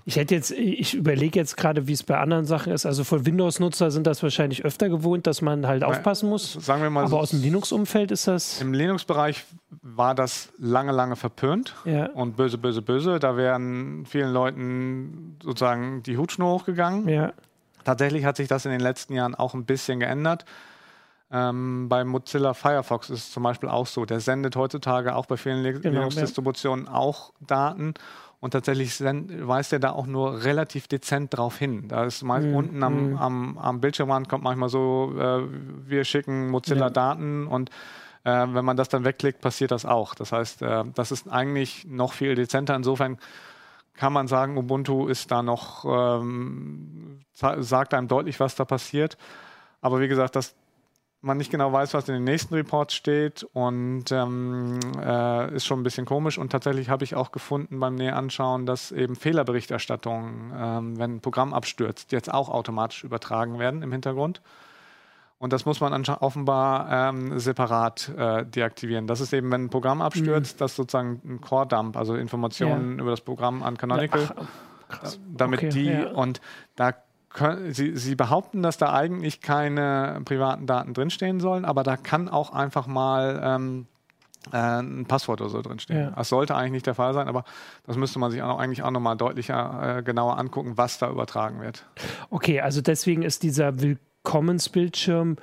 [0.04, 2.86] Ich hätte jetzt, ich überlege jetzt gerade, wie es bei anderen Sachen ist.
[2.86, 6.52] Also von Windows-Nutzer sind das wahrscheinlich öfter gewohnt, dass man halt aufpassen muss.
[6.54, 8.60] Sagen wir mal Aber aus dem Linux-Umfeld ist das.
[8.60, 9.44] Im Linux-Bereich
[9.82, 12.06] war das lange, lange verpönt Ja.
[12.10, 13.18] und böse, böse, böse.
[13.18, 17.08] Da wären vielen Leuten sozusagen die Hutschnur hochgegangen.
[17.08, 17.32] Ja.
[17.84, 20.44] Tatsächlich hat sich das in den letzten Jahren auch ein bisschen geändert.
[21.32, 24.04] Ähm, bei Mozilla Firefox ist es zum Beispiel auch so.
[24.04, 27.94] Der sendet heutzutage auch bei vielen Genau, Linux-Distributionen auch Daten.
[28.40, 31.88] Und tatsächlich weist er da auch nur relativ dezent drauf hin.
[31.88, 33.16] Da ist meist Mhm, unten am, mhm.
[33.18, 35.42] am, am Bildschirmrand kommt manchmal so, äh,
[35.86, 36.90] wir schicken Mozilla Ja.
[36.90, 37.68] Daten und
[38.24, 40.14] äh, wenn man das dann wegklickt, passiert das auch.
[40.14, 42.74] Das heißt, äh, das ist eigentlich noch viel dezenter.
[42.74, 43.18] Insofern
[43.94, 49.18] kann man sagen, Ubuntu ist da noch, ähm, sagt einem deutlich, was da passiert.
[49.82, 50.54] Aber wie gesagt, dass
[51.22, 55.80] man nicht genau weiß, was in den nächsten Reports steht und ähm, äh, ist schon
[55.80, 56.38] ein bisschen komisch.
[56.38, 61.20] Und tatsächlich habe ich auch gefunden beim näher anschauen, dass eben Fehlerberichterstattungen, ähm, wenn ein
[61.20, 64.40] Programm abstürzt, jetzt auch automatisch übertragen werden im Hintergrund.
[65.38, 69.06] Und das muss man offenbar ähm, separat äh, deaktivieren.
[69.06, 73.22] Das ist eben, wenn ein Programm abstürzt, dass sozusagen ein Core-Dump, also Informationen über das
[73.22, 75.20] Programm an Canonical, Ach, krass.
[75.34, 76.10] damit Okay, die ja.
[76.10, 76.42] und
[76.76, 76.92] da
[77.30, 82.28] können, sie, sie behaupten, dass da eigentlich keine privaten Daten drinstehen sollen, aber da kann
[82.28, 83.86] auch einfach mal ähm,
[84.52, 86.00] äh, ein Passwort oder so drinstehen.
[86.00, 86.10] Ja.
[86.10, 87.44] Das sollte eigentlich nicht der Fall sein, aber
[87.86, 91.60] das müsste man sich auch, eigentlich auch nochmal deutlicher, äh, genauer angucken, was da übertragen
[91.60, 91.86] wird.
[92.30, 95.36] Okay, also deswegen ist dieser Willkommensbildschirm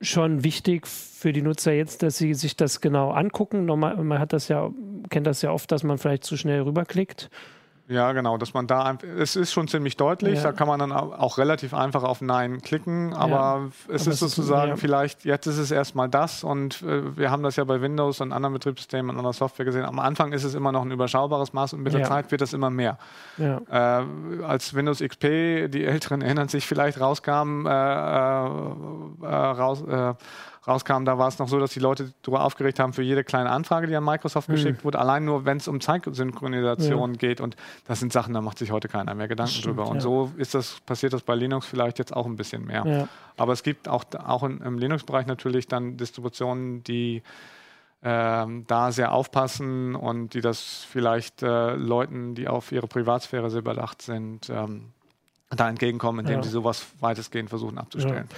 [0.00, 3.64] schon wichtig für die Nutzer jetzt, dass sie sich das genau angucken.
[3.64, 4.70] Normal, man hat das ja,
[5.08, 7.30] kennt das ja oft, dass man vielleicht zu schnell rüberklickt.
[7.92, 10.44] Ja, genau, dass man da einfach, es ist schon ziemlich deutlich, Ja.
[10.44, 13.56] da kann man dann au- auch relativ einfach auf Nein klicken, aber Ja.
[13.66, 14.76] es Aber ist es ist- sozusagen ja.
[14.76, 18.32] vielleicht, jetzt ist es erstmal das und äh, wir haben das ja bei Windows und
[18.32, 19.84] anderen Betriebssystemen und anderer Software gesehen.
[19.84, 22.02] Am Anfang ist es immer noch ein überschaubares Maß und mit der.
[22.08, 22.98] Zeit wird das immer mehr.
[23.38, 23.74] Äh,
[24.44, 28.46] als Windows XP, die Älteren erinnern sich vielleicht, rauskam, äh, äh,
[29.22, 30.14] äh, raus, äh,
[30.66, 33.50] rauskam, da war es noch so, dass die Leute darüber aufgeregt haben für jede kleine
[33.50, 34.52] Anfrage, die an Microsoft Mhm.
[34.52, 37.40] geschickt wurde, allein nur, wenn es um Zeitsynchronisation geht.
[37.40, 39.88] Und das sind Sachen, da macht sich heute keiner mehr Gedanken Stimmt, drüber.
[39.88, 40.00] Und ja.
[40.02, 42.84] so ist das, passiert das bei Linux vielleicht jetzt auch ein bisschen mehr.
[42.86, 43.08] Ja.
[43.36, 47.22] Aber es gibt auch, auch in, im Linux-Bereich natürlich dann Distributionen, die
[48.04, 53.62] ähm, da sehr aufpassen und die das vielleicht äh, Leuten, die auf ihre Privatsphäre sehr
[53.62, 54.86] bedacht sind, ähm,
[55.50, 56.42] da entgegenkommen, indem Ja.
[56.42, 58.28] sie sowas weitestgehend versuchen abzustellen.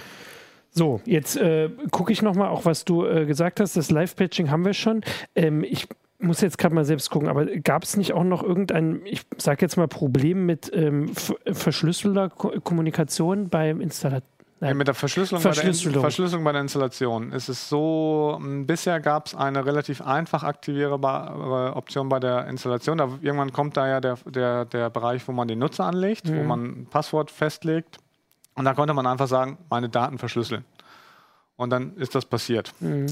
[0.77, 3.77] So, jetzt äh, gucke ich nochmal auch, was du äh, gesagt hast.
[3.77, 5.01] Das Live-Patching haben wir schon.
[5.33, 5.87] Ähm, ich
[6.19, 9.61] muss jetzt gerade mal selbst gucken, aber gab es nicht auch noch irgendein, ich sage
[9.61, 11.11] jetzt mal, Problem mit ähm,
[11.51, 14.27] verschlüsselter Ko Kommunikation beim Installateur?
[14.61, 16.01] Ja, mit der Verschlüsselung, Bei der Verschlüsselung.
[16.01, 22.09] Verschlüsselung bei der Installation ist es so, bisher gab es eine relativ einfach aktivierbare Option
[22.09, 22.97] bei der Installation.
[22.97, 26.41] Da, irgendwann kommt da ja der, der, der Bereich, wo man den Nutzer anlegt, wo
[26.41, 26.47] Mhm.
[26.47, 27.97] man ein Passwort festlegt.
[28.55, 30.65] Und da konnte man einfach sagen, meine Daten verschlüsseln.
[31.57, 32.73] Und dann ist das passiert.
[32.79, 33.07] Mhm.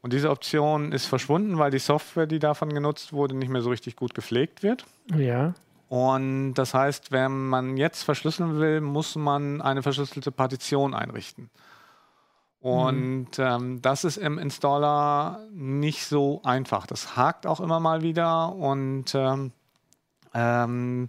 [0.00, 3.70] Und diese Option ist verschwunden, weil die Software, die davon genutzt wurde, nicht mehr so
[3.70, 4.84] richtig gut gepflegt wird.
[5.16, 5.54] Ja.
[5.88, 11.50] Und das heißt, wenn man jetzt verschlüsseln will, muss man eine verschlüsselte Partition einrichten.
[12.60, 16.86] Und ähm, das ist im Installer nicht so einfach.
[16.86, 19.52] Das hakt auch immer mal wieder und ähm,
[20.34, 21.08] ähm,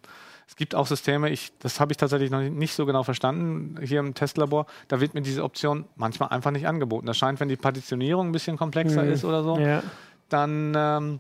[0.59, 4.13] gibt auch Systeme, ich, das habe ich tatsächlich noch nicht so genau verstanden, hier im
[4.13, 7.07] Testlabor, da wird mir diese Option manchmal einfach nicht angeboten.
[7.07, 9.11] Das scheint, wenn die Partitionierung ein bisschen komplexer Mhm.
[9.11, 9.81] ist oder so, Ja.
[10.29, 11.19] dann ähm,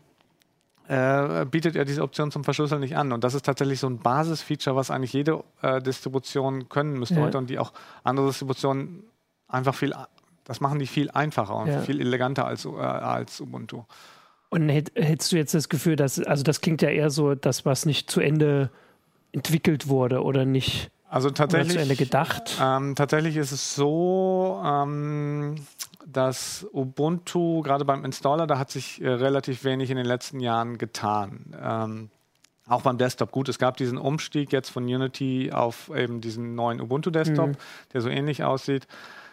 [0.87, 3.11] äh, bietet er diese Option zum Verschlüsseln nicht an.
[3.11, 7.21] Und das ist tatsächlich so ein Basisfeature, was eigentlich jede äh, Distribution können müsste Ja.
[7.21, 7.71] heute und die auch
[8.03, 9.03] andere Distributionen
[9.47, 9.93] einfach viel,
[10.45, 11.79] das machen die viel einfacher und Ja.
[11.81, 13.83] viel eleganter als, äh, als Ubuntu.
[14.49, 17.65] Und hätt, hättest du jetzt das Gefühl, dass, also das klingt ja eher so, das,
[17.65, 18.71] was nicht zu Ende
[19.31, 22.57] entwickelt wurde oder nicht Also oder zu Ende tatsächlich, gedacht?
[22.61, 25.55] ähm, tatsächlich ist es so, ähm,
[26.05, 30.77] dass Ubuntu, gerade beim Installer, da hat sich äh, relativ wenig in den letzten Jahren
[30.77, 31.55] getan.
[31.61, 32.09] Ähm,
[32.67, 33.31] auch beim Desktop.
[33.31, 37.55] Gut, es gab diesen Umstieg jetzt von Unity auf eben diesen neuen Ubuntu-Desktop, Mhm.
[37.93, 38.87] der so ähnlich aussieht.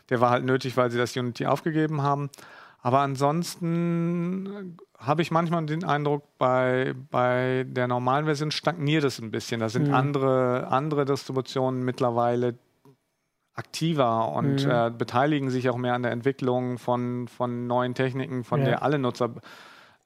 [0.09, 2.31] Der war halt nötig, weil sie das Unity aufgegeben haben.
[2.83, 9.31] Aber ansonsten habe ich manchmal den Eindruck, bei, bei der normalen Version stagniert es ein
[9.31, 9.61] bisschen.
[9.61, 9.95] Da sind Mhm.
[9.95, 12.55] andere, andere Distributionen mittlerweile
[13.55, 14.71] aktiver und Mhm.
[14.71, 18.67] äh, beteiligen sich auch mehr an der Entwicklung von, von neuen Techniken, von Ja.
[18.67, 19.35] der alle Nutzer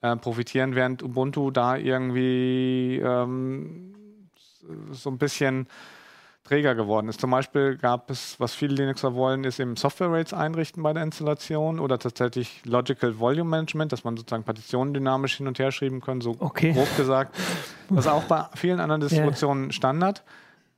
[0.03, 3.95] äh, profitieren, während Ubuntu da irgendwie ähm,
[4.93, 5.67] so ein bisschen
[6.51, 7.21] träger geworden ist.
[7.21, 11.05] Zum Beispiel gab es, was viele Linuxer wollen, ist eben Software Rates einrichten bei der
[11.05, 16.01] Installation oder tatsächlich Logical Volume Management, dass man sozusagen Partitionen dynamisch hin und her schreiben
[16.01, 16.73] kann, so okay.
[16.73, 17.37] grob gesagt.
[17.89, 19.73] Das ist auch bei vielen anderen Distributionen yeah.
[19.73, 20.25] Standard.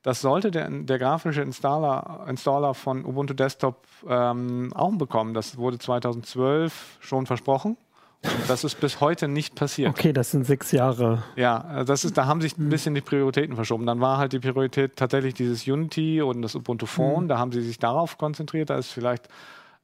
[0.03, 5.33] Das sollte der, der grafische Installer, Installer von Ubuntu Desktop ähm, auch bekommen.
[5.33, 7.79] Das wurde 2012 schon versprochen.
[8.25, 9.91] Und das ist bis heute nicht passiert.
[9.91, 11.25] Okay, das sind sechs Jahre.
[11.37, 12.69] Ja, das ist, da haben sich ein hm.
[12.71, 13.85] bisschen die Prioritäten verschoben.
[13.85, 17.25] Dann war halt die Priorität tatsächlich dieses Unity und das Ubuntu Phone.
[17.25, 17.29] Mhm.
[17.29, 18.71] Da haben sie sich darauf konzentriert.
[18.71, 19.29] Da ist vielleicht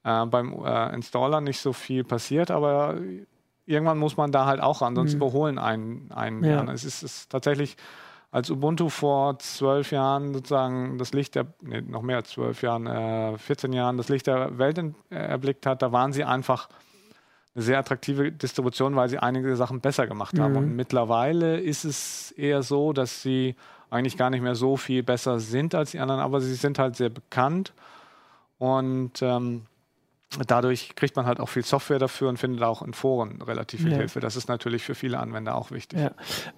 [0.05, 2.97] äh, beim äh, Installer nicht so viel passiert, aber
[3.67, 5.19] irgendwann muss man da halt auch ran, sonst mhm.
[5.19, 6.65] überholen einen, einen ja.
[6.73, 7.77] Es ist, ist tatsächlich
[8.31, 12.87] als Ubuntu vor zwölf Jahren sozusagen das Licht der, nee, noch mehr als zwölf Jahren,
[12.87, 16.69] äh, 14 Jahren das Licht der Welt äh, erblickt hat, da waren sie einfach
[17.55, 20.41] eine sehr attraktive Distribution, weil sie einige Sachen besser gemacht mhm.
[20.43, 20.57] haben.
[20.57, 23.57] Und mittlerweile ist es eher so, dass sie
[23.91, 26.97] eigentlich gar nicht mehr so viel besser sind als die anderen, aber sie sind halt
[26.97, 27.73] sehr bekannt
[28.59, 29.63] und ähm,
[30.47, 33.93] dadurch kriegt man halt auch viel Software dafür und findet auch in Foren relativ viel
[33.93, 33.99] ja.
[33.99, 34.21] Hilfe.
[34.21, 36.01] Das ist natürlich für viele Anwender auch wichtig.
[36.01, 36.11] Ja.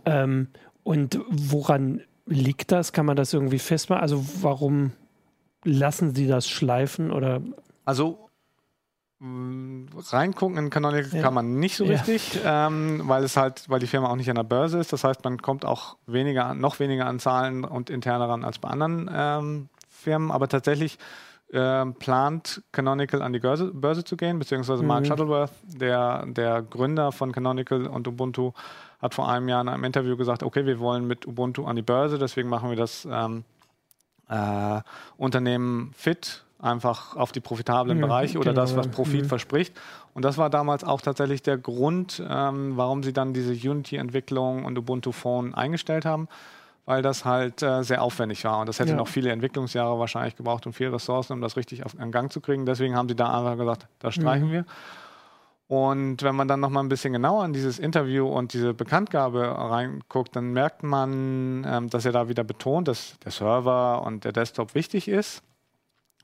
[0.04, 0.48] Ähm,
[0.82, 2.92] und woran liegt das?
[2.92, 4.02] Kann man das irgendwie festmachen?
[4.02, 4.92] Also warum
[5.64, 7.42] lassen Sie das schleifen oder?
[7.84, 8.29] Also
[9.22, 11.22] reingucken in Canonical ja.
[11.22, 12.68] kann man nicht so richtig, ja.
[12.68, 14.92] ähm, weil es halt, weil die Firma auch nicht an der Börse ist.
[14.92, 18.68] Das heißt, man kommt auch weniger, noch weniger an Zahlen und interne ran als bei
[18.68, 20.30] anderen ähm, Firmen.
[20.30, 20.98] Aber tatsächlich
[21.52, 24.88] äh, plant Canonical an die Börse, Börse zu gehen, beziehungsweise mhm.
[24.88, 28.52] Mark Shuttleworth, der, der Gründer von Canonical und Ubuntu,
[29.02, 31.82] hat vor einem Jahr in einem Interview gesagt, okay, wir wollen mit Ubuntu an die
[31.82, 33.44] Börse, deswegen machen wir das ähm,
[34.28, 34.80] äh,
[35.16, 39.28] Unternehmen fit, einfach auf die profitablen mhm, Bereiche oder genau, das, was Profit mhm.
[39.28, 39.78] verspricht.
[40.14, 44.76] Und das war damals auch tatsächlich der Grund, ähm, warum sie dann diese Unity-Entwicklung und
[44.78, 46.28] Ubuntu Phone eingestellt haben,
[46.84, 48.58] weil das halt äh, sehr aufwendig war.
[48.60, 48.96] Und das hätte ja.
[48.96, 52.40] noch viele Entwicklungsjahre wahrscheinlich gebraucht und viele Ressourcen, um das richtig auf einen Gang zu
[52.40, 52.66] kriegen.
[52.66, 54.52] Deswegen haben sie da einfach gesagt, das streichen mhm.
[54.52, 54.64] wir.
[55.70, 59.40] Und wenn man dann noch mal ein bisschen genauer in dieses Interview und diese Bekanntgabe
[59.46, 64.32] reinguckt, dann merkt man, ähm, dass er da wieder betont, dass der Server und der
[64.32, 65.44] Desktop wichtig ist,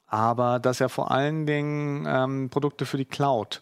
[0.07, 3.61] aber dass er vor allen Dingen ähm, Produkte für die Cloud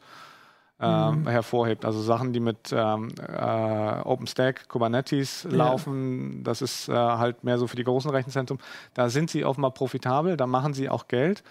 [0.80, 1.28] ähm, mhm.
[1.28, 1.85] hervorhebt.
[1.85, 5.57] Also Sachen, die mit ähm, äh, OpenStack, Kubernetes ja.
[5.57, 8.59] laufen, das ist äh, halt mehr so für die großen Rechenzentren.
[8.92, 11.42] Da sind sie offenbar profitabel, da machen sie auch Geld.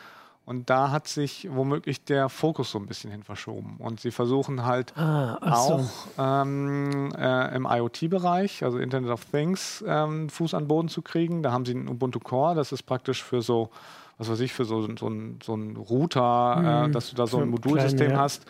[0.45, 3.77] Und da hat sich womöglich der Fokus so ein bisschen hin verschoben.
[3.79, 6.21] Und sie versuchen halt ah, auch so.
[6.21, 11.43] ähm, äh, im IoT-Bereich, also Internet of Things, ähm, Fuß an Boden zu kriegen.
[11.43, 13.69] Da haben sie einen Ubuntu Core, das ist praktisch für so,
[14.17, 17.27] was weiß ich, für so, so, ein, so einen Router, mhm, äh, dass du da
[17.27, 18.19] so ein Modulsystem kleine, ja.
[18.19, 18.45] hast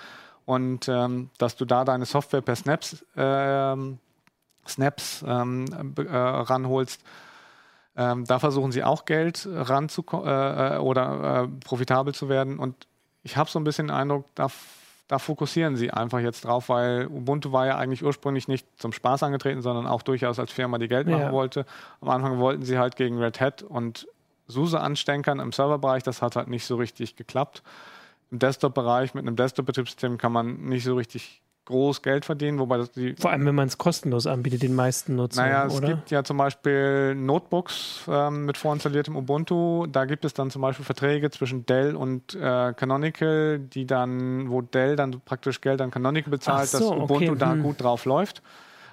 [0.46, 3.76] und ähm, dass du da deine Software per Snaps, äh,
[4.68, 5.66] Snaps ähm,
[5.98, 7.02] äh, ranholst
[7.96, 12.58] ähm, da versuchen sie auch Geld ranzukommen äh, äh, oder äh, profitabel zu werden.
[12.58, 12.88] Und
[13.22, 14.48] ich habe so ein bisschen den Eindruck, da,
[15.08, 19.22] da, fokussieren sie einfach jetzt drauf, weil Ubuntu war ja eigentlich ursprünglich nicht zum Spaß
[19.24, 21.32] angetreten, sondern auch durchaus als Firma, die Geld machen ja.
[21.32, 21.66] wollte.
[22.02, 24.08] Am Anfang wollten sie halt gegen Red Hat und
[24.48, 26.04] SUSE anstenkern im Serverbereich.
[26.04, 27.64] Das hat halt nicht so richtig geklappt.
[28.32, 32.92] Im Desktop-Bereich mit einem Desktop-Betriebssystem kann man nicht so richtig groß Geld verdienen, wobei das
[32.92, 33.16] die.
[33.18, 35.46] Vor allem, wenn man es kostenlos anbietet, den meisten Nutzern.
[35.46, 35.88] Naja, es oder?
[35.88, 39.86] gibt ja zum Beispiel Notebooks ähm, mit vorinstalliertem Ubuntu.
[39.88, 44.62] Da gibt es dann zum Beispiel Verträge zwischen Dell und äh, Canonical, die dann, wo
[44.62, 47.36] Dell dann praktisch Geld an Canonical bezahlt, so, dass Ubuntu okay.
[47.38, 47.64] da hm.
[47.64, 48.42] gut drauf läuft.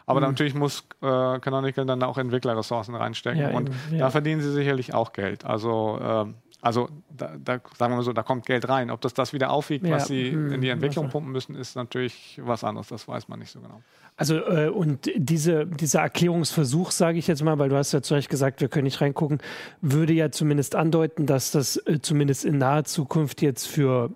[0.06, 0.28] Aber hm.
[0.28, 3.40] natürlich muss äh, Canonical dann auch Entwicklerressourcen reinstecken.
[3.40, 3.98] Ja, und ja.
[3.98, 5.44] da verdienen sie sicherlich auch Geld.
[5.44, 6.32] Also äh,
[6.62, 8.90] also da, da, sagen wir mal so, da kommt Geld rein.
[8.90, 9.96] Ob das das wieder aufwiegt, ja.
[9.96, 11.12] was sie hm, in die Entwicklung also.
[11.12, 12.88] pumpen müssen, ist natürlich was anderes.
[12.88, 13.80] Das weiß man nicht so genau.
[14.16, 18.14] Also äh, und diese, dieser Erklärungsversuch, sage ich jetzt mal, weil du hast ja zu
[18.14, 19.38] Recht gesagt, wir können nicht reingucken,
[19.80, 24.10] würde ja zumindest andeuten, dass das äh, zumindest in naher Zukunft jetzt für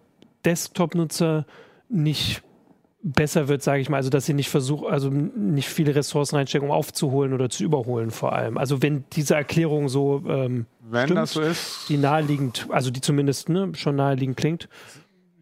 [0.44, 1.46] Desktop-Nutzer
[1.88, 2.42] nicht
[3.04, 6.68] besser wird, sage ich mal, also dass sie nicht versuchen, also nicht viele Ressourcen reinstecken,
[6.68, 8.56] um aufzuholen oder zu überholen vor allem.
[8.56, 13.02] Also wenn diese Erklärung so ähm, wenn stimmt, das so ist, die naheliegend, also die
[13.02, 14.68] zumindest ne, schon naheliegend klingt.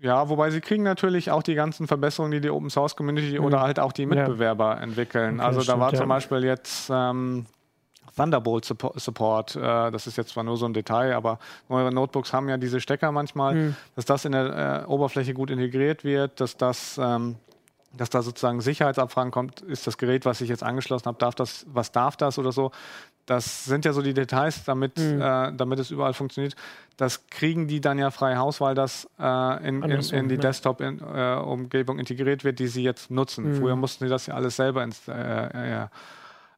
[0.00, 3.44] Ja, wobei sie kriegen natürlich auch die ganzen Verbesserungen, die die Open Source Community mhm.
[3.44, 4.80] oder halt auch die Mitbewerber ja.
[4.82, 5.36] entwickeln.
[5.36, 7.46] Okay, also da stimmt, war zum Beispiel jetzt ähm,
[8.16, 9.60] Thunderbolt Support, äh,
[9.92, 13.12] das ist jetzt zwar nur so ein Detail, aber neuere Notebooks haben ja diese Stecker
[13.12, 13.76] manchmal, mhm.
[13.94, 17.36] dass das in der äh, Oberfläche gut integriert wird, dass das ähm,
[17.94, 21.66] dass da sozusagen Sicherheitsabfragen kommt, ist das Gerät, was ich jetzt angeschlossen habe, darf das,
[21.72, 22.70] was darf das oder so.
[23.26, 25.20] Das sind ja so die Details, damit, mhm.
[25.20, 26.56] äh, damit es überall funktioniert.
[26.96, 30.40] Das kriegen die dann ja frei Haus, weil das äh, in, in, in, die ja.
[30.40, 33.50] Desktop-Umgebung integriert wird, die sie jetzt nutzen.
[33.50, 33.60] Mhm.
[33.60, 35.06] Früher mussten sie das ja alles selber ins,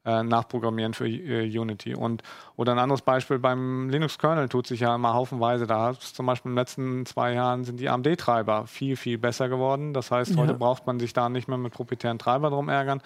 [0.05, 1.95] äh, nachprogrammieren für äh, Unity.
[1.95, 2.23] Und,
[2.57, 5.67] oder ein anderes Beispiel beim Linux-Kernel tut sich ja immer haufenweise.
[5.67, 9.49] Da hat zum Beispiel in den letzten zwei Jahren sind die AMD-Treiber viel, viel besser
[9.49, 9.95] geworden.
[9.95, 13.01] Das heißt, heute braucht man sich da nicht mehr mit proprietären Treiber drum ärgern.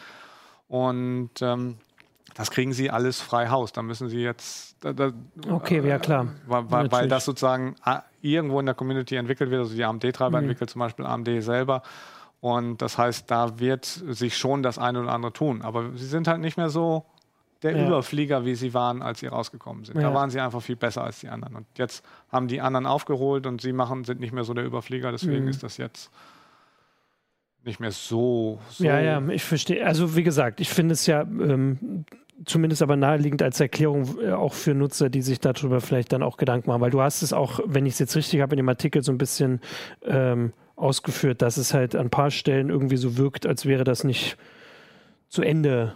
[0.68, 1.76] Und ähm,
[2.34, 3.72] das kriegen sie alles frei Haus.
[3.72, 4.76] Da müssen sie jetzt.
[4.80, 5.12] Da, da,
[5.50, 6.24] okay, ja klar.
[6.24, 9.60] Äh, weil, weil, das sozusagen ah, irgendwo in der Community entwickelt wird.
[9.60, 10.44] Also die AMD-Treiber mhm.
[10.44, 11.82] entwickelt zum Beispiel AMD selber.
[12.40, 15.62] Und das heißt, da wird sich schon das eine oder andere tun.
[15.62, 17.04] Aber sie sind halt nicht mehr so
[17.62, 17.86] der ja.
[17.86, 19.96] Überflieger, wie sie waren, als sie rausgekommen sind.
[19.96, 20.02] Ja.
[20.08, 21.56] Da waren sie einfach viel besser als die anderen.
[21.56, 25.10] Und jetzt haben die anderen aufgeholt und sie machen, sind nicht mehr so der Überflieger.
[25.10, 25.48] Deswegen mhm.
[25.48, 26.10] ist das jetzt
[27.64, 29.84] nicht mehr so, so, Ja, ja, ich verstehe.
[29.84, 32.04] Also wie gesagt, ich finde es ja ähm,
[32.44, 36.36] zumindest aber naheliegend als Erklärung äh, auch für Nutzer, die sich darüber vielleicht dann auch
[36.36, 38.68] Gedanken machen, weil du hast es auch, wenn ich es jetzt richtig habe, in dem
[38.68, 39.60] Artikel so ein bisschen
[40.02, 44.04] ähm, ausgeführt, dass es halt an ein paar Stellen irgendwie so wirkt, als wäre das
[44.04, 44.36] nicht
[45.28, 45.94] zu Ende.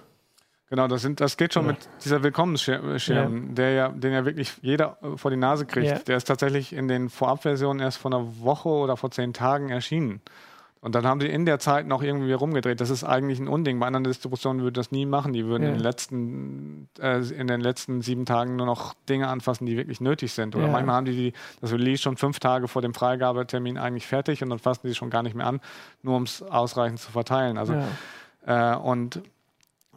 [0.68, 1.73] Genau, das, sind, das geht schon ja.
[1.73, 3.29] mit dieser Willkommensschirm, ja.
[3.29, 5.87] der ja, den ja wirklich jeder äh, vor die Nase kriegt.
[5.87, 5.99] Ja.
[5.99, 10.23] Der ist tatsächlich in den Vorabversionen erst vor einer Woche oder vor zehn Tagen erschienen.
[10.83, 12.81] Und dann haben sie in der Zeit noch irgendwie rumgedreht.
[12.81, 13.79] Das ist eigentlich ein Unding.
[13.79, 15.33] Bei anderen Distributionen würden das nie machen.
[15.33, 15.68] Die würden ja.
[15.68, 20.01] in, den letzten, äh, in den letzten sieben Tagen nur noch Dinge anfassen, die wirklich
[20.01, 20.57] nötig sind.
[20.57, 20.73] Oder ja.
[20.73, 24.51] manchmal haben die, die das Release schon fünf Tage vor dem Freigabetermin eigentlich fertig und
[24.51, 25.61] dann fassen die schon gar nicht mehr an,
[26.03, 27.59] nur um es ausreichend zu verteilen.
[27.59, 27.75] Also,
[28.45, 28.75] ja.
[28.75, 29.23] äh, und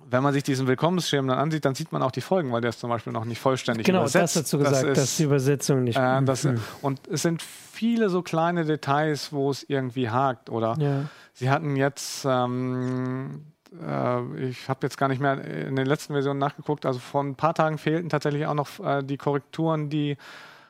[0.10, 2.70] wenn man sich diesen Willkommensschirm dann ansieht, dann sieht man auch die Folgen, weil der
[2.70, 4.34] ist zum Beispiel noch nicht vollständig genau, übersetzt.
[4.34, 5.98] Genau, das dazu gesagt, das ist, dass die Übersetzung nicht.
[5.98, 6.48] Äh, das.
[6.82, 10.50] Und es sind viele so kleine Details, wo es irgendwie hakt.
[10.50, 11.06] Oder ja.
[11.34, 13.46] sie hatten jetzt, ähm,
[13.82, 17.36] äh, ich habe jetzt gar nicht mehr in den letzten Versionen nachgeguckt, also vor ein
[17.36, 20.18] paar Tagen fehlten tatsächlich auch noch äh, die Korrekturen, die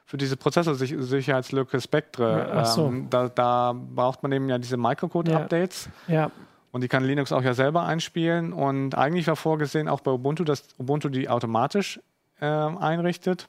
[0.06, 2.48] für diese Prozessorsicherheitslücke Spectre.
[2.54, 2.88] Ja, so.
[2.88, 5.90] ähm, da, da, braucht man eben ja diese Microcode-Updates.
[6.08, 6.14] Ja.
[6.14, 6.32] ja.
[6.76, 8.52] Und die kann Linux auch ja selber einspielen.
[8.52, 12.02] Und eigentlich war vorgesehen, auch bei Ubuntu, dass Ubuntu die automatisch
[12.42, 13.48] äh, einrichtet.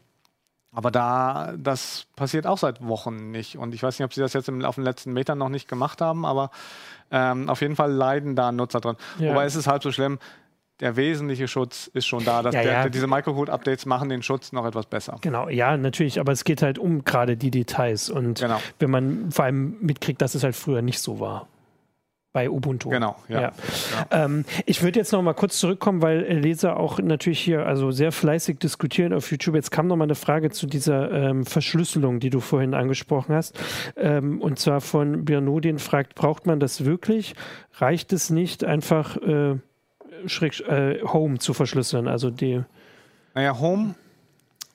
[0.70, 3.58] Aber da, das passiert auch seit Wochen nicht.
[3.58, 5.66] Und ich weiß nicht, ob sie das jetzt im, auf den letzten Metern noch nicht
[5.66, 6.52] gemacht haben, aber
[7.10, 8.94] ähm, auf jeden Fall leiden da Nutzer drin.
[9.18, 9.30] Ja.
[9.30, 10.20] Wobei es ist halb so schlimm.
[10.78, 12.42] Der wesentliche Schutz ist schon da.
[12.42, 12.88] Dass ja, der, ja.
[12.88, 15.18] diese Microcode-Updates machen den Schutz noch etwas besser.
[15.22, 16.20] Genau, ja, natürlich.
[16.20, 18.08] Aber es geht halt um gerade die Details.
[18.08, 18.60] Und genau.
[18.78, 21.48] wenn man vor allem mitkriegt, dass es halt früher nicht so war
[22.36, 22.90] bei Ubuntu.
[22.90, 23.40] Genau, ja.
[23.40, 23.52] ja.
[24.10, 24.24] ja.
[24.24, 28.12] Ähm, ich würde jetzt noch mal kurz zurückkommen, weil Leser auch natürlich hier also sehr
[28.12, 29.54] fleißig diskutieren auf YouTube.
[29.54, 33.58] Jetzt kam noch mal eine Frage zu dieser ähm, Verschlüsselung, die du vorhin angesprochen hast.
[33.96, 37.34] Ähm, und zwar von Birnodin fragt, braucht man das wirklich?
[37.78, 39.54] Reicht es nicht, einfach äh,
[40.26, 42.06] schräg, äh, Home zu verschlüsseln?
[42.06, 42.62] Also die.
[43.32, 43.94] Naja, Home,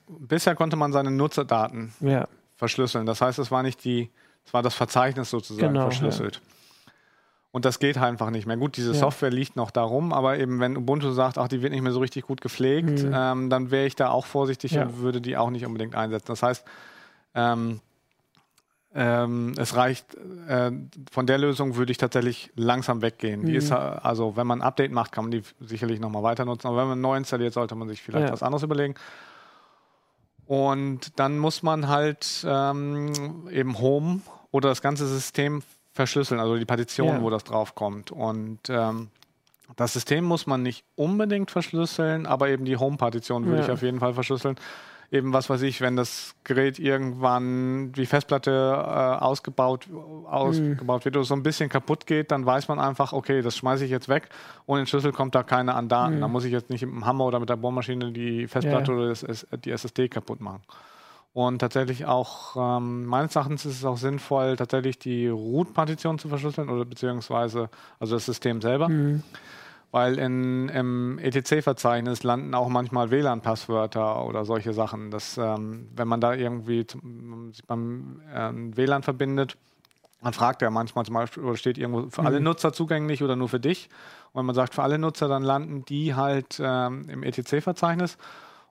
[0.08, 2.26] bisher konnte man seine Nutzerdaten ja.
[2.56, 3.06] verschlüsseln.
[3.06, 4.10] Das heißt, es war nicht die,
[4.44, 6.40] es war das Verzeichnis sozusagen genau, verschlüsselt.
[6.42, 6.52] Ja.
[7.52, 8.56] Und das geht einfach nicht mehr.
[8.56, 8.98] Gut, diese ja.
[8.98, 12.00] Software liegt noch darum, aber eben wenn Ubuntu sagt, ach, die wird nicht mehr so
[12.00, 13.12] richtig gut gepflegt, mhm.
[13.14, 14.84] ähm, dann wäre ich da auch vorsichtig ja.
[14.84, 16.28] und würde die auch nicht unbedingt einsetzen.
[16.28, 16.64] Das heißt,
[17.34, 17.80] ähm,
[18.94, 20.16] ähm, es reicht,
[20.48, 20.70] äh,
[21.10, 23.42] von der Lösung würde ich tatsächlich langsam weggehen.
[23.42, 23.46] Mhm.
[23.46, 26.68] Die ist also, wenn man ein Update macht, kann man die sicherlich nochmal weiter nutzen,
[26.68, 28.32] aber wenn man neu installiert, sollte man sich vielleicht ja.
[28.32, 28.94] was anderes überlegen.
[30.46, 35.62] Und dann muss man halt ähm, eben Home oder das ganze System
[35.92, 37.22] verschlüsseln, also die Partition, ja.
[37.22, 38.10] wo das draufkommt.
[38.10, 39.10] Und ähm,
[39.76, 43.64] das System muss man nicht unbedingt verschlüsseln, aber eben die Home-Partition würde ja.
[43.64, 44.56] ich auf jeden Fall verschlüsseln.
[45.10, 49.86] Eben was weiß ich, wenn das Gerät irgendwann die Festplatte äh, ausgebaut,
[50.24, 51.04] ausgebaut mhm.
[51.04, 53.90] wird oder so ein bisschen kaputt geht, dann weiß man einfach, okay, das schmeiße ich
[53.90, 54.30] jetzt weg.
[54.64, 56.16] Ohne den Schlüssel kommt da keiner an Daten.
[56.16, 56.20] Mhm.
[56.22, 58.98] Da muss ich jetzt nicht mit dem Hammer oder mit der Bohrmaschine die Festplatte ja.
[58.98, 60.62] oder das, die SSD kaputt machen.
[61.34, 66.68] Und tatsächlich auch, ähm, meines Erachtens ist es auch sinnvoll, tatsächlich die Root-Partition zu verschlüsseln
[66.68, 68.88] oder beziehungsweise also das System selber.
[68.88, 69.22] Mhm.
[69.92, 75.10] Weil in, im ETC-Verzeichnis landen auch manchmal WLAN-Passwörter oder solche Sachen.
[75.10, 76.86] Dass, ähm, wenn man da irgendwie
[77.52, 79.56] sich beim ähm, WLAN verbindet,
[80.22, 82.26] dann fragt er manchmal zum Beispiel, oder steht irgendwo für mhm.
[82.26, 83.88] alle Nutzer zugänglich oder nur für dich.
[84.32, 88.18] Und wenn man sagt für alle Nutzer, dann landen die halt ähm, im ETC-Verzeichnis.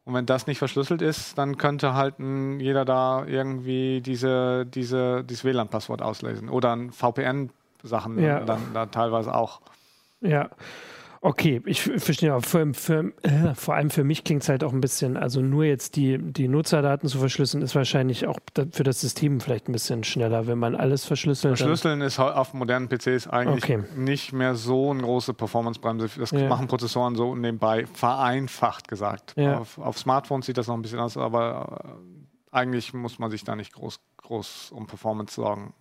[0.04, 5.24] Und wenn das nicht verschlüsselt ist, dann könnte halt ein, jeder da irgendwie diese, diese,
[5.24, 6.50] dieses WLAN-Passwort auslesen.
[6.50, 8.40] Oder ein VPN-Sachen ja.
[8.40, 9.62] dann da teilweise auch.
[10.22, 10.50] Ja.
[11.24, 14.74] Okay, ich verstehe, aber für, für, äh, vor allem für mich klingt es halt auch
[14.74, 18.40] ein bisschen, also nur jetzt die, die Nutzerdaten zu verschlüsseln, ist wahrscheinlich auch
[18.72, 21.60] für das System vielleicht ein bisschen schneller, wenn man alles verschlüsselt.
[21.60, 23.84] Verschlüsseln ist auf modernen PCs eigentlich okay.
[23.96, 26.10] nicht mehr so eine große Performance-Bremse.
[26.18, 26.50] Das ja.
[26.50, 29.36] machen Prozessoren so nebenbei, vereinfacht gesagt.
[29.36, 29.60] Ja.
[29.60, 33.43] Auf, auf, Smartphones sieht das noch ein bisschen aus, aber äh, eigentlich muss man sich
[33.43, 35.76] da nicht groß, groß um Performance sorgen.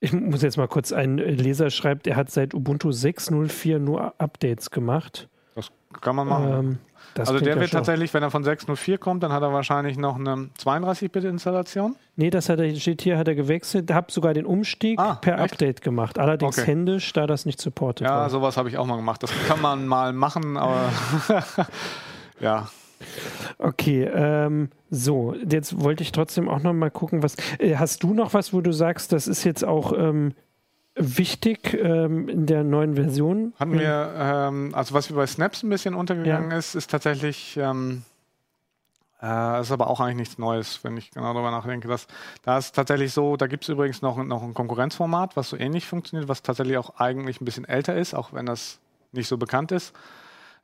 [0.00, 4.70] Ich muss jetzt mal kurz, ein Leser schreibt, er hat seit Ubuntu 6.04 nur Updates
[4.70, 5.28] gemacht.
[5.54, 5.70] Das
[6.00, 6.52] kann man machen.
[6.52, 6.78] Ähm,
[7.18, 10.48] also der wird tatsächlich, wenn er von 604 kommt, dann hat er wahrscheinlich noch eine
[10.58, 11.96] 32-Bit-Installation.
[12.16, 13.92] Nee, das hat er, steht hier, hat er gewechselt.
[13.92, 15.52] Habe sogar den Umstieg ah, per echt?
[15.52, 16.18] Update gemacht.
[16.18, 16.70] Allerdings okay.
[16.70, 18.22] händisch, da das nicht supportet ja, war.
[18.22, 19.22] Ja, sowas habe ich auch mal gemacht.
[19.22, 20.90] Das kann man mal machen, aber
[22.40, 22.68] ja.
[23.58, 27.36] Okay, ähm, so, jetzt wollte ich trotzdem auch noch mal gucken, was.
[27.58, 30.34] Äh, hast du noch was, wo du sagst, das ist jetzt auch ähm,
[30.94, 33.52] wichtig ähm, in der neuen Version?
[33.58, 36.58] Hatten wir, ähm, also was bei Snaps ein bisschen untergegangen ja.
[36.58, 38.02] ist, ist tatsächlich, ähm,
[39.22, 41.88] äh, ist aber auch eigentlich nichts Neues, wenn ich genau darüber nachdenke.
[41.88, 42.06] Dass,
[42.42, 45.86] da ist tatsächlich so, da gibt es übrigens noch, noch ein Konkurrenzformat, was so ähnlich
[45.86, 48.80] funktioniert, was tatsächlich auch eigentlich ein bisschen älter ist, auch wenn das
[49.12, 49.94] nicht so bekannt ist.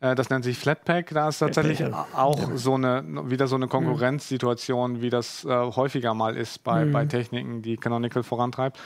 [0.01, 1.11] Äh, das nennt sich Flatpak.
[1.11, 6.37] Da ist tatsächlich auch so eine, wieder so eine Konkurrenzsituation, wie das äh, häufiger mal
[6.37, 6.93] ist bei, mhm.
[6.93, 8.79] bei Techniken, die Canonical vorantreibt.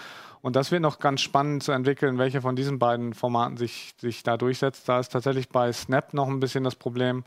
[0.42, 4.22] Und das wird noch ganz spannend zu entwickeln, welche von diesen beiden Formaten sich, sich
[4.22, 4.88] da durchsetzt.
[4.88, 7.24] Da ist tatsächlich bei Snap noch ein bisschen das Problem.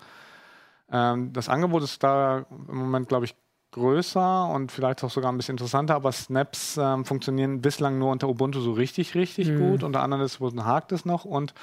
[0.91, 3.36] Ähm, das Angebot ist da im Moment, glaube ich,
[3.71, 8.29] größer und vielleicht auch sogar ein bisschen interessanter, aber Snaps ähm, funktionieren bislang nur unter
[8.29, 9.59] Ubuntu so richtig, richtig mhm.
[9.59, 9.84] gut.
[9.84, 11.53] Unter anderem ist, hakt es noch und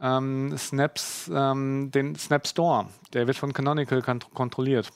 [0.00, 4.02] ähm, Snaps, ähm, den Snap Store, der wird von Canonical
[4.34, 4.90] kontrolliert.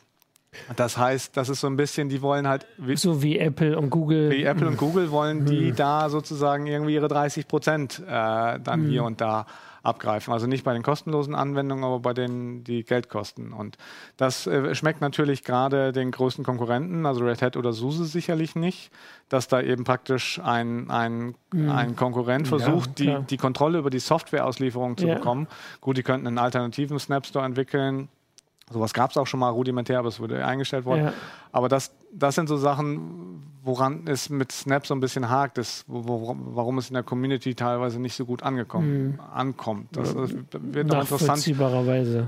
[0.77, 2.67] Das heißt, das ist so ein bisschen, die wollen halt.
[2.79, 4.31] Wie, so wie Apple und Google.
[4.31, 5.77] Wie Apple und Google wollen die hm.
[5.77, 8.89] da sozusagen irgendwie ihre 30 Prozent äh, dann hm.
[8.89, 9.47] hier und da
[9.85, 10.33] abgreifen.
[10.33, 13.53] Also nicht bei den kostenlosen Anwendungen, aber bei denen, die Geld kosten.
[13.53, 13.79] Und
[14.17, 18.91] das äh, schmeckt natürlich gerade den größten Konkurrenten, also Red Hat oder SUSE sicherlich nicht,
[19.29, 21.71] dass da eben praktisch ein, ein, mhm.
[21.71, 25.15] ein Konkurrent versucht, ja, die, die Kontrolle über die Softwareauslieferung zu ja.
[25.15, 25.47] bekommen.
[25.81, 28.09] Gut, die könnten einen alternativen Snap Store entwickeln,
[28.71, 31.05] Sowas gab es auch schon mal rudimentär, aber es wurde eingestellt worden.
[31.05, 31.13] Ja.
[31.53, 35.85] Aber das, das sind so Sachen, woran es mit Snap so ein bisschen hakt, ist,
[35.89, 39.21] wo, warum es in der Community teilweise nicht so gut angekommen, mhm.
[39.33, 39.97] ankommt.
[39.97, 41.47] Das, das, wird noch interessant,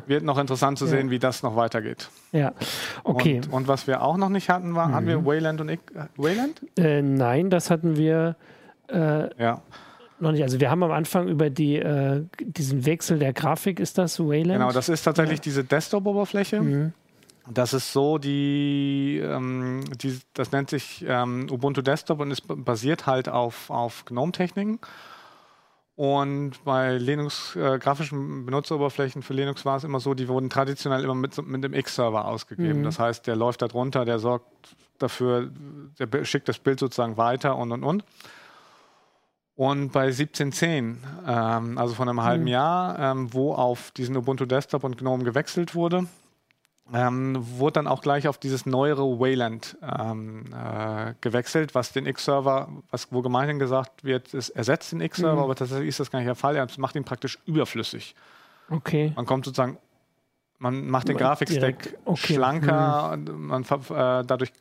[0.08, 0.92] wird noch interessant zu ja.
[0.92, 2.08] sehen, wie das noch weitergeht.
[2.32, 2.52] Ja,
[3.04, 3.36] okay.
[3.36, 4.94] Und, und was wir auch noch nicht hatten, war, mhm.
[4.94, 6.62] hatten wir Wayland und ich, äh, Wayland?
[6.78, 8.36] Äh, nein, das hatten wir.
[8.88, 9.60] Äh, ja.
[10.18, 10.42] Noch nicht.
[10.42, 14.60] Also wir haben am Anfang über die, äh, diesen Wechsel der Grafik, ist das Wayland?
[14.60, 15.42] Genau, das ist tatsächlich ja.
[15.42, 16.62] diese Desktop-Oberfläche.
[16.62, 16.92] Mhm.
[17.48, 23.06] Das ist so, die, ähm, die das nennt sich ähm, Ubuntu Desktop und ist basiert
[23.06, 24.80] halt auf, auf GNOME-Techniken.
[25.96, 31.02] Und bei Linux, äh, grafischen Benutzeroberflächen für Linux war es immer so, die wurden traditionell
[31.02, 32.80] immer mit, mit dem X-Server ausgegeben.
[32.80, 32.84] Mhm.
[32.84, 35.50] Das heißt, der läuft da drunter, der sorgt dafür,
[35.98, 38.04] der schickt das Bild sozusagen weiter und und und.
[39.54, 42.48] Und bei 17.10, ähm, also von einem halben mhm.
[42.48, 46.06] Jahr, ähm, wo auf diesen Ubuntu Desktop und GNOME gewechselt wurde,
[46.92, 52.68] ähm, wurde dann auch gleich auf dieses neuere Wayland ähm, äh, gewechselt, was den X-Server,
[52.90, 55.42] was wo gemeinhin gesagt wird, es ersetzt den X-Server, mhm.
[55.42, 56.54] aber tatsächlich ist das gar nicht der Fall.
[56.56, 58.14] Er macht ihn praktisch überflüssig.
[58.70, 59.12] Okay.
[59.16, 59.78] Man kommt sozusagen,
[60.58, 62.34] man macht den Grafikstack okay.
[62.34, 63.46] schlanker, mhm.
[63.46, 64.52] man, äh, dadurch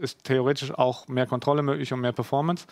[0.00, 2.66] ist theoretisch auch mehr Kontrolle möglich und mehr Performance.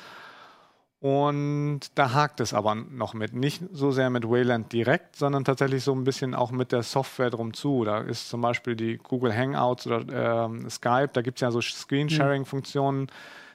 [1.01, 3.33] Und da hakt es aber noch mit.
[3.33, 7.31] Nicht so sehr mit Wayland direkt, sondern tatsächlich so ein bisschen auch mit der Software
[7.31, 7.85] drum zu.
[7.85, 11.61] Da ist zum Beispiel die Google Hangouts oder äh, Skype, da gibt es ja so
[11.61, 13.07] Screen-Sharing-Funktionen.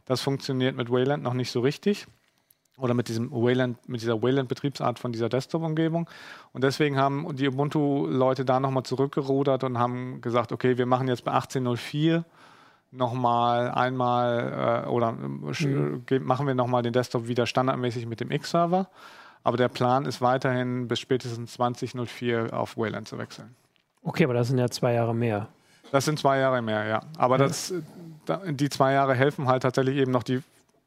[0.06, 2.08] Das funktioniert mit Wayland noch nicht so richtig.
[2.78, 6.10] Oder mit diesem Wayland, mit dieser Wayland-Betriebsart von dieser Desktop-Umgebung.
[6.54, 11.26] Und deswegen haben die Ubuntu-Leute da nochmal zurückgerudert und haben gesagt, okay, wir machen jetzt
[11.26, 12.24] bei 18.04
[12.96, 16.04] nochmal einmal äh, oder mhm.
[16.22, 18.88] machen wir nochmal den Desktop wieder standardmäßig mit dem X-Server.
[19.44, 23.56] Aber der Plan ist weiterhin bis spätestens 2004 auf Wayland zu wechseln.
[24.04, 25.48] Okay, aber das sind ja zwei Jahre mehr.
[25.92, 27.02] Das sind zwei Jahre mehr, ja.
[27.18, 27.48] Aber ja.
[27.48, 27.74] Das,
[28.50, 30.42] die zwei Jahre helfen halt tatsächlich eben noch die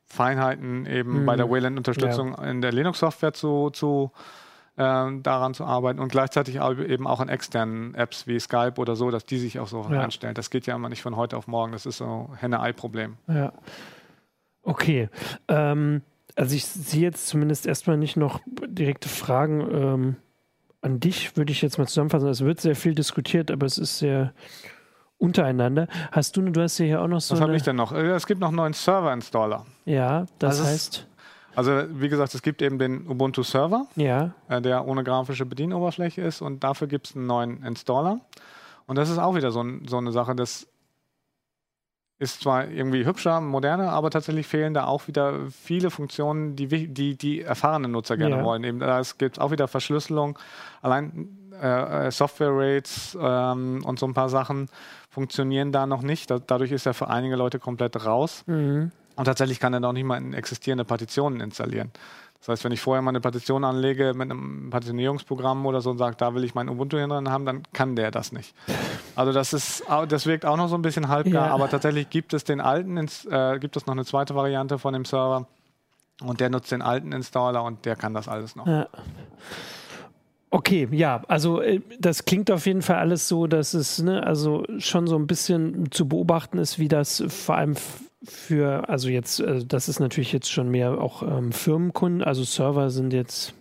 [0.06, 1.26] Feinheiten eben mhm.
[1.26, 2.44] bei der Wayland-Unterstützung ja.
[2.44, 4.45] in der Linux-Software zu, zu äh,
[4.76, 9.24] daran zu arbeiten und gleichzeitig eben auch an externen Apps wie Skype oder so, dass
[9.24, 10.02] die sich auch so ja.
[10.02, 10.34] einstellen.
[10.34, 11.72] Das geht ja immer nicht von heute auf morgen.
[11.72, 13.16] Das ist so ein Henne-Ei-Problem.
[13.26, 13.54] Ja.
[14.62, 15.08] Okay.
[15.48, 16.02] Ähm,
[16.34, 20.16] also ich sehe jetzt zumindest erstmal nicht noch direkte Fragen ähm,
[20.82, 22.28] an dich, würde ich jetzt mal zusammenfassen.
[22.28, 24.34] Es wird sehr viel diskutiert, aber es ist sehr
[25.18, 25.88] untereinander.
[26.12, 27.34] Hast du, du hast ja hier auch noch so.
[27.34, 27.92] Was habe ich denn noch?
[27.92, 29.64] Äh, es gibt noch einen neuen Server-Installer.
[29.86, 31.06] Ja, das also heißt.
[31.56, 34.32] Also wie gesagt, es gibt eben den Ubuntu Server, ja.
[34.48, 38.20] äh, der ohne grafische Bedienoberfläche ist und dafür gibt es einen neuen Installer.
[38.86, 40.68] Und das ist auch wieder so, so, eine Sache, das
[42.18, 47.16] ist zwar irgendwie hübscher, moderner, aber tatsächlich fehlen da auch wieder viele Funktionen, die die,
[47.16, 48.44] die erfahrenen Nutzer gerne ja.
[48.44, 48.62] wollen.
[48.62, 50.38] Eben, da gibt auch wieder Verschlüsselung,
[50.82, 51.28] allein
[51.60, 54.68] äh, äh, Software-Rates ähm, und so ein paar Sachen
[55.08, 56.30] funktionieren da noch nicht.
[56.30, 58.44] Da, dadurch ist er für einige Leute komplett raus.
[58.46, 58.92] Mhm.
[59.16, 61.90] Und tatsächlich kann er noch nicht mal existierende Partitionen installieren.
[62.38, 65.98] Das heißt, wenn ich vorher mal eine Partition anlege mit einem Partitionierungsprogramm oder so und
[65.98, 68.54] sage, da will ich mein Ubuntu hin haben, dann kann der das nicht.
[69.16, 71.54] Also das ist, das wirkt auch noch so ein bisschen halbgar, ja.
[71.54, 75.04] aber tatsächlich gibt es den alten, äh, gibt es noch eine zweite Variante von dem
[75.04, 75.46] Server
[76.22, 78.66] und der nutzt den alten Installer und der kann das alles noch.
[78.66, 78.86] Ja.
[80.50, 84.64] Okay, ja, also äh, das klingt auf jeden Fall alles so, dass es ne, also
[84.78, 87.74] schon so ein bisschen zu beobachten ist, wie das vor allem
[88.26, 92.90] für, also jetzt, also das ist natürlich jetzt schon mehr auch ähm, Firmenkunden, also Server
[92.90, 93.54] sind jetzt,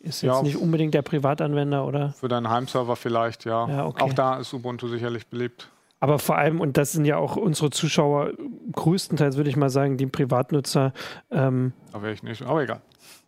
[0.00, 2.10] ist jetzt ja, nicht unbedingt der Privatanwender, oder?
[2.10, 3.68] Für deinen Heimserver vielleicht, ja.
[3.68, 4.02] ja okay.
[4.02, 5.70] Auch da ist Ubuntu sicherlich beliebt.
[6.00, 8.32] Aber vor allem, und das sind ja auch unsere Zuschauer,
[8.72, 10.92] größtenteils würde ich mal sagen, die Privatnutzer.
[11.30, 12.80] Ähm, aber ich nicht, aber egal.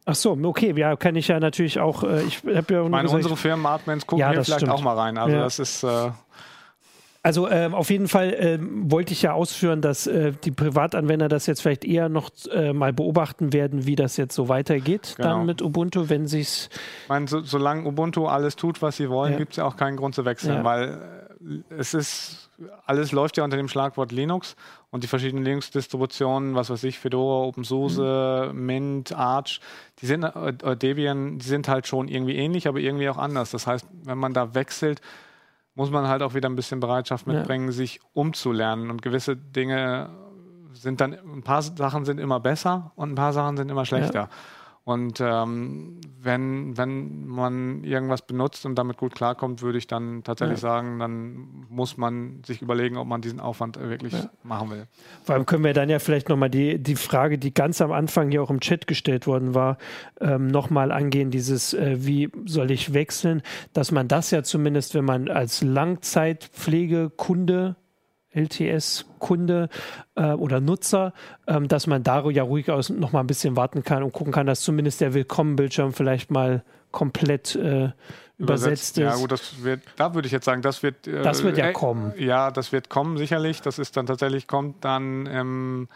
[0.06, 2.04] Ach so, okay, ja, kann ich ja natürlich auch.
[2.04, 4.72] Äh, ich habe ja ich meine, gesagt, unsere Firmen-Admins gucken ja, hier vielleicht stimmt.
[4.72, 5.18] auch mal rein.
[5.18, 5.42] Also, ja.
[5.42, 5.82] das ist.
[5.82, 6.10] Äh,
[7.22, 11.46] also äh, auf jeden Fall äh, wollte ich ja ausführen, dass äh, die Privatanwender das
[11.46, 15.28] jetzt vielleicht eher noch äh, mal beobachten werden, wie das jetzt so weitergeht genau.
[15.28, 16.70] dann mit Ubuntu, wenn sie es.
[17.02, 19.38] Ich meine, so, solange Ubuntu alles tut, was sie wollen, ja.
[19.38, 20.64] gibt es ja auch keinen Grund zu wechseln, ja.
[20.64, 20.98] weil
[21.68, 22.50] äh, es ist
[22.86, 24.56] alles läuft ja unter dem Schlagwort Linux
[24.90, 28.66] und die verschiedenen Linux-Distributionen, was weiß ich, Fedora, OpenSUSE, mhm.
[28.66, 29.60] Mint, Arch,
[30.00, 33.50] die sind, äh, Debian, die sind halt schon irgendwie ähnlich, aber irgendwie auch anders.
[33.50, 35.00] Das heißt, wenn man da wechselt,
[35.74, 37.72] muss man halt auch wieder ein bisschen Bereitschaft mitbringen, ja.
[37.72, 40.10] sich umzulernen und gewisse Dinge
[40.72, 44.20] sind dann, ein paar Sachen sind immer besser und ein paar Sachen sind immer schlechter.
[44.20, 44.28] Ja.
[44.84, 50.58] Und ähm, wenn, wenn man irgendwas benutzt und damit gut klarkommt, würde ich dann tatsächlich
[50.58, 50.68] ja.
[50.68, 54.30] sagen, dann muss man sich überlegen, ob man diesen Aufwand wirklich ja.
[54.42, 54.86] machen will.
[55.22, 58.30] Vor allem können wir dann ja vielleicht nochmal die, die Frage, die ganz am Anfang
[58.30, 59.78] hier auch im Chat gestellt worden war,
[60.20, 65.04] ähm, nochmal angehen, dieses, äh, wie soll ich wechseln, dass man das ja zumindest, wenn
[65.04, 67.76] man als Langzeitpflegekunde
[68.32, 69.68] LTS-Kunde
[70.14, 71.12] äh, oder Nutzer,
[71.46, 74.32] ähm, dass man da ja ruhig aus noch mal ein bisschen warten kann und gucken
[74.32, 77.96] kann, dass zumindest der Willkommen-Bildschirm vielleicht mal komplett äh, übersetzt,
[78.38, 79.04] übersetzt, ist.
[79.04, 81.06] Ja, gut, das wird, da würde ich jetzt sagen, das wird.
[81.06, 82.12] Äh, das wird ja kommen.
[82.16, 83.62] Ja, das wird kommen, sicherlich.
[83.62, 85.26] Das ist dann tatsächlich, kommt dann.
[85.26, 85.88] Ähm,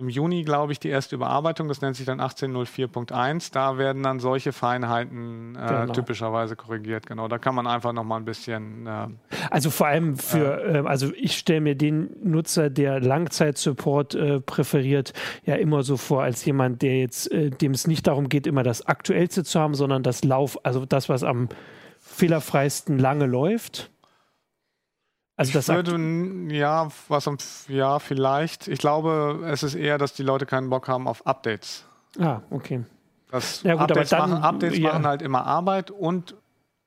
[0.00, 1.66] im Juni, glaube ich, die erste Überarbeitung.
[1.66, 3.52] Das nennt sich dann 1804.1.
[3.52, 5.92] Da werden dann solche Feinheiten äh, genau.
[5.92, 7.06] typischerweise korrigiert.
[7.06, 8.86] Genau, da kann man einfach noch mal ein bisschen.
[8.86, 9.08] Äh,
[9.50, 15.12] also vor allem für, äh, also ich stelle mir den Nutzer, der Langzeitsupport äh, präferiert,
[15.44, 18.62] ja immer so vor als jemand, der jetzt, äh, dem es nicht darum geht, immer
[18.62, 21.48] das Aktuellste zu haben, sondern das Lauf, also das, was am
[21.98, 23.90] fehlerfreisten lange läuft.
[25.38, 25.96] Also das würde,
[26.52, 27.30] ja, was
[27.68, 28.66] ja, vielleicht.
[28.66, 31.84] Ich glaube, es ist eher, dass die Leute keinen Bock haben auf Updates.
[32.18, 32.84] Ah, okay.
[33.30, 34.92] Das ja, gut, Updates, dann, machen, Updates ja.
[34.92, 36.34] machen halt immer Arbeit und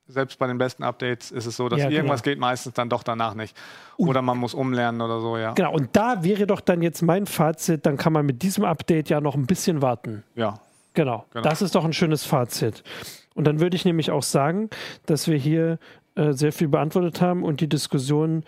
[0.07, 2.33] selbst bei den besten Updates ist es so, dass ja, irgendwas genau.
[2.33, 3.55] geht meistens dann doch danach nicht.
[3.95, 5.53] Oder man muss umlernen oder so, ja.
[5.53, 9.09] Genau, und da wäre doch dann jetzt mein Fazit, dann kann man mit diesem Update
[9.09, 10.23] ja noch ein bisschen warten.
[10.35, 10.59] Ja.
[10.93, 11.47] Genau, genau.
[11.47, 12.83] das ist doch ein schönes Fazit.
[13.33, 14.69] Und dann würde ich nämlich auch sagen,
[15.05, 15.79] dass wir hier
[16.15, 18.43] äh, sehr viel beantwortet haben und die Diskussion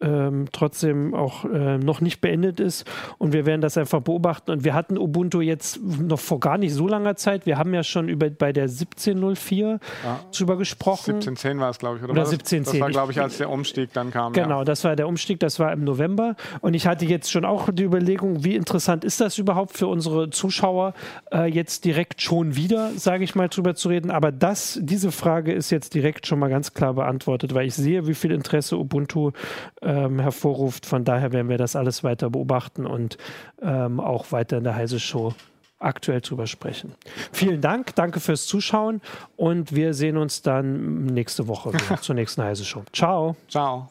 [0.00, 2.84] ähm, trotzdem auch äh, noch nicht beendet ist.
[3.18, 4.50] Und wir werden das einfach beobachten.
[4.50, 7.46] Und wir hatten Ubuntu jetzt noch vor gar nicht so langer Zeit.
[7.46, 10.20] Wir haben ja schon über, bei der 1704 ja.
[10.36, 11.14] drüber gesprochen.
[11.14, 12.12] 1710 war es, glaube ich, oder?
[12.12, 12.72] Oder 1710.
[12.72, 14.32] Das war, glaube ich, als der Umstieg dann kam.
[14.32, 14.64] Genau, ja.
[14.64, 16.36] das war der Umstieg, das war im November.
[16.60, 20.28] Und ich hatte jetzt schon auch die Überlegung, wie interessant ist das überhaupt für unsere
[20.30, 20.92] Zuschauer,
[21.32, 24.10] äh, jetzt direkt schon wieder, sage ich mal, drüber zu reden.
[24.10, 28.06] Aber das, diese Frage ist jetzt direkt schon mal ganz klar beantwortet, weil ich sehe,
[28.06, 29.32] wie viel Interesse Ubuntu
[29.86, 30.84] ähm, hervorruft.
[30.84, 33.16] Von daher werden wir das alles weiter beobachten und
[33.62, 35.32] ähm, auch weiter in der Heise Show
[35.78, 36.94] aktuell drüber sprechen.
[37.32, 39.00] Vielen Dank, danke fürs Zuschauen
[39.36, 42.82] und wir sehen uns dann nächste Woche zur nächsten Heise Show.
[42.92, 43.36] Ciao.
[43.48, 43.90] Ciao.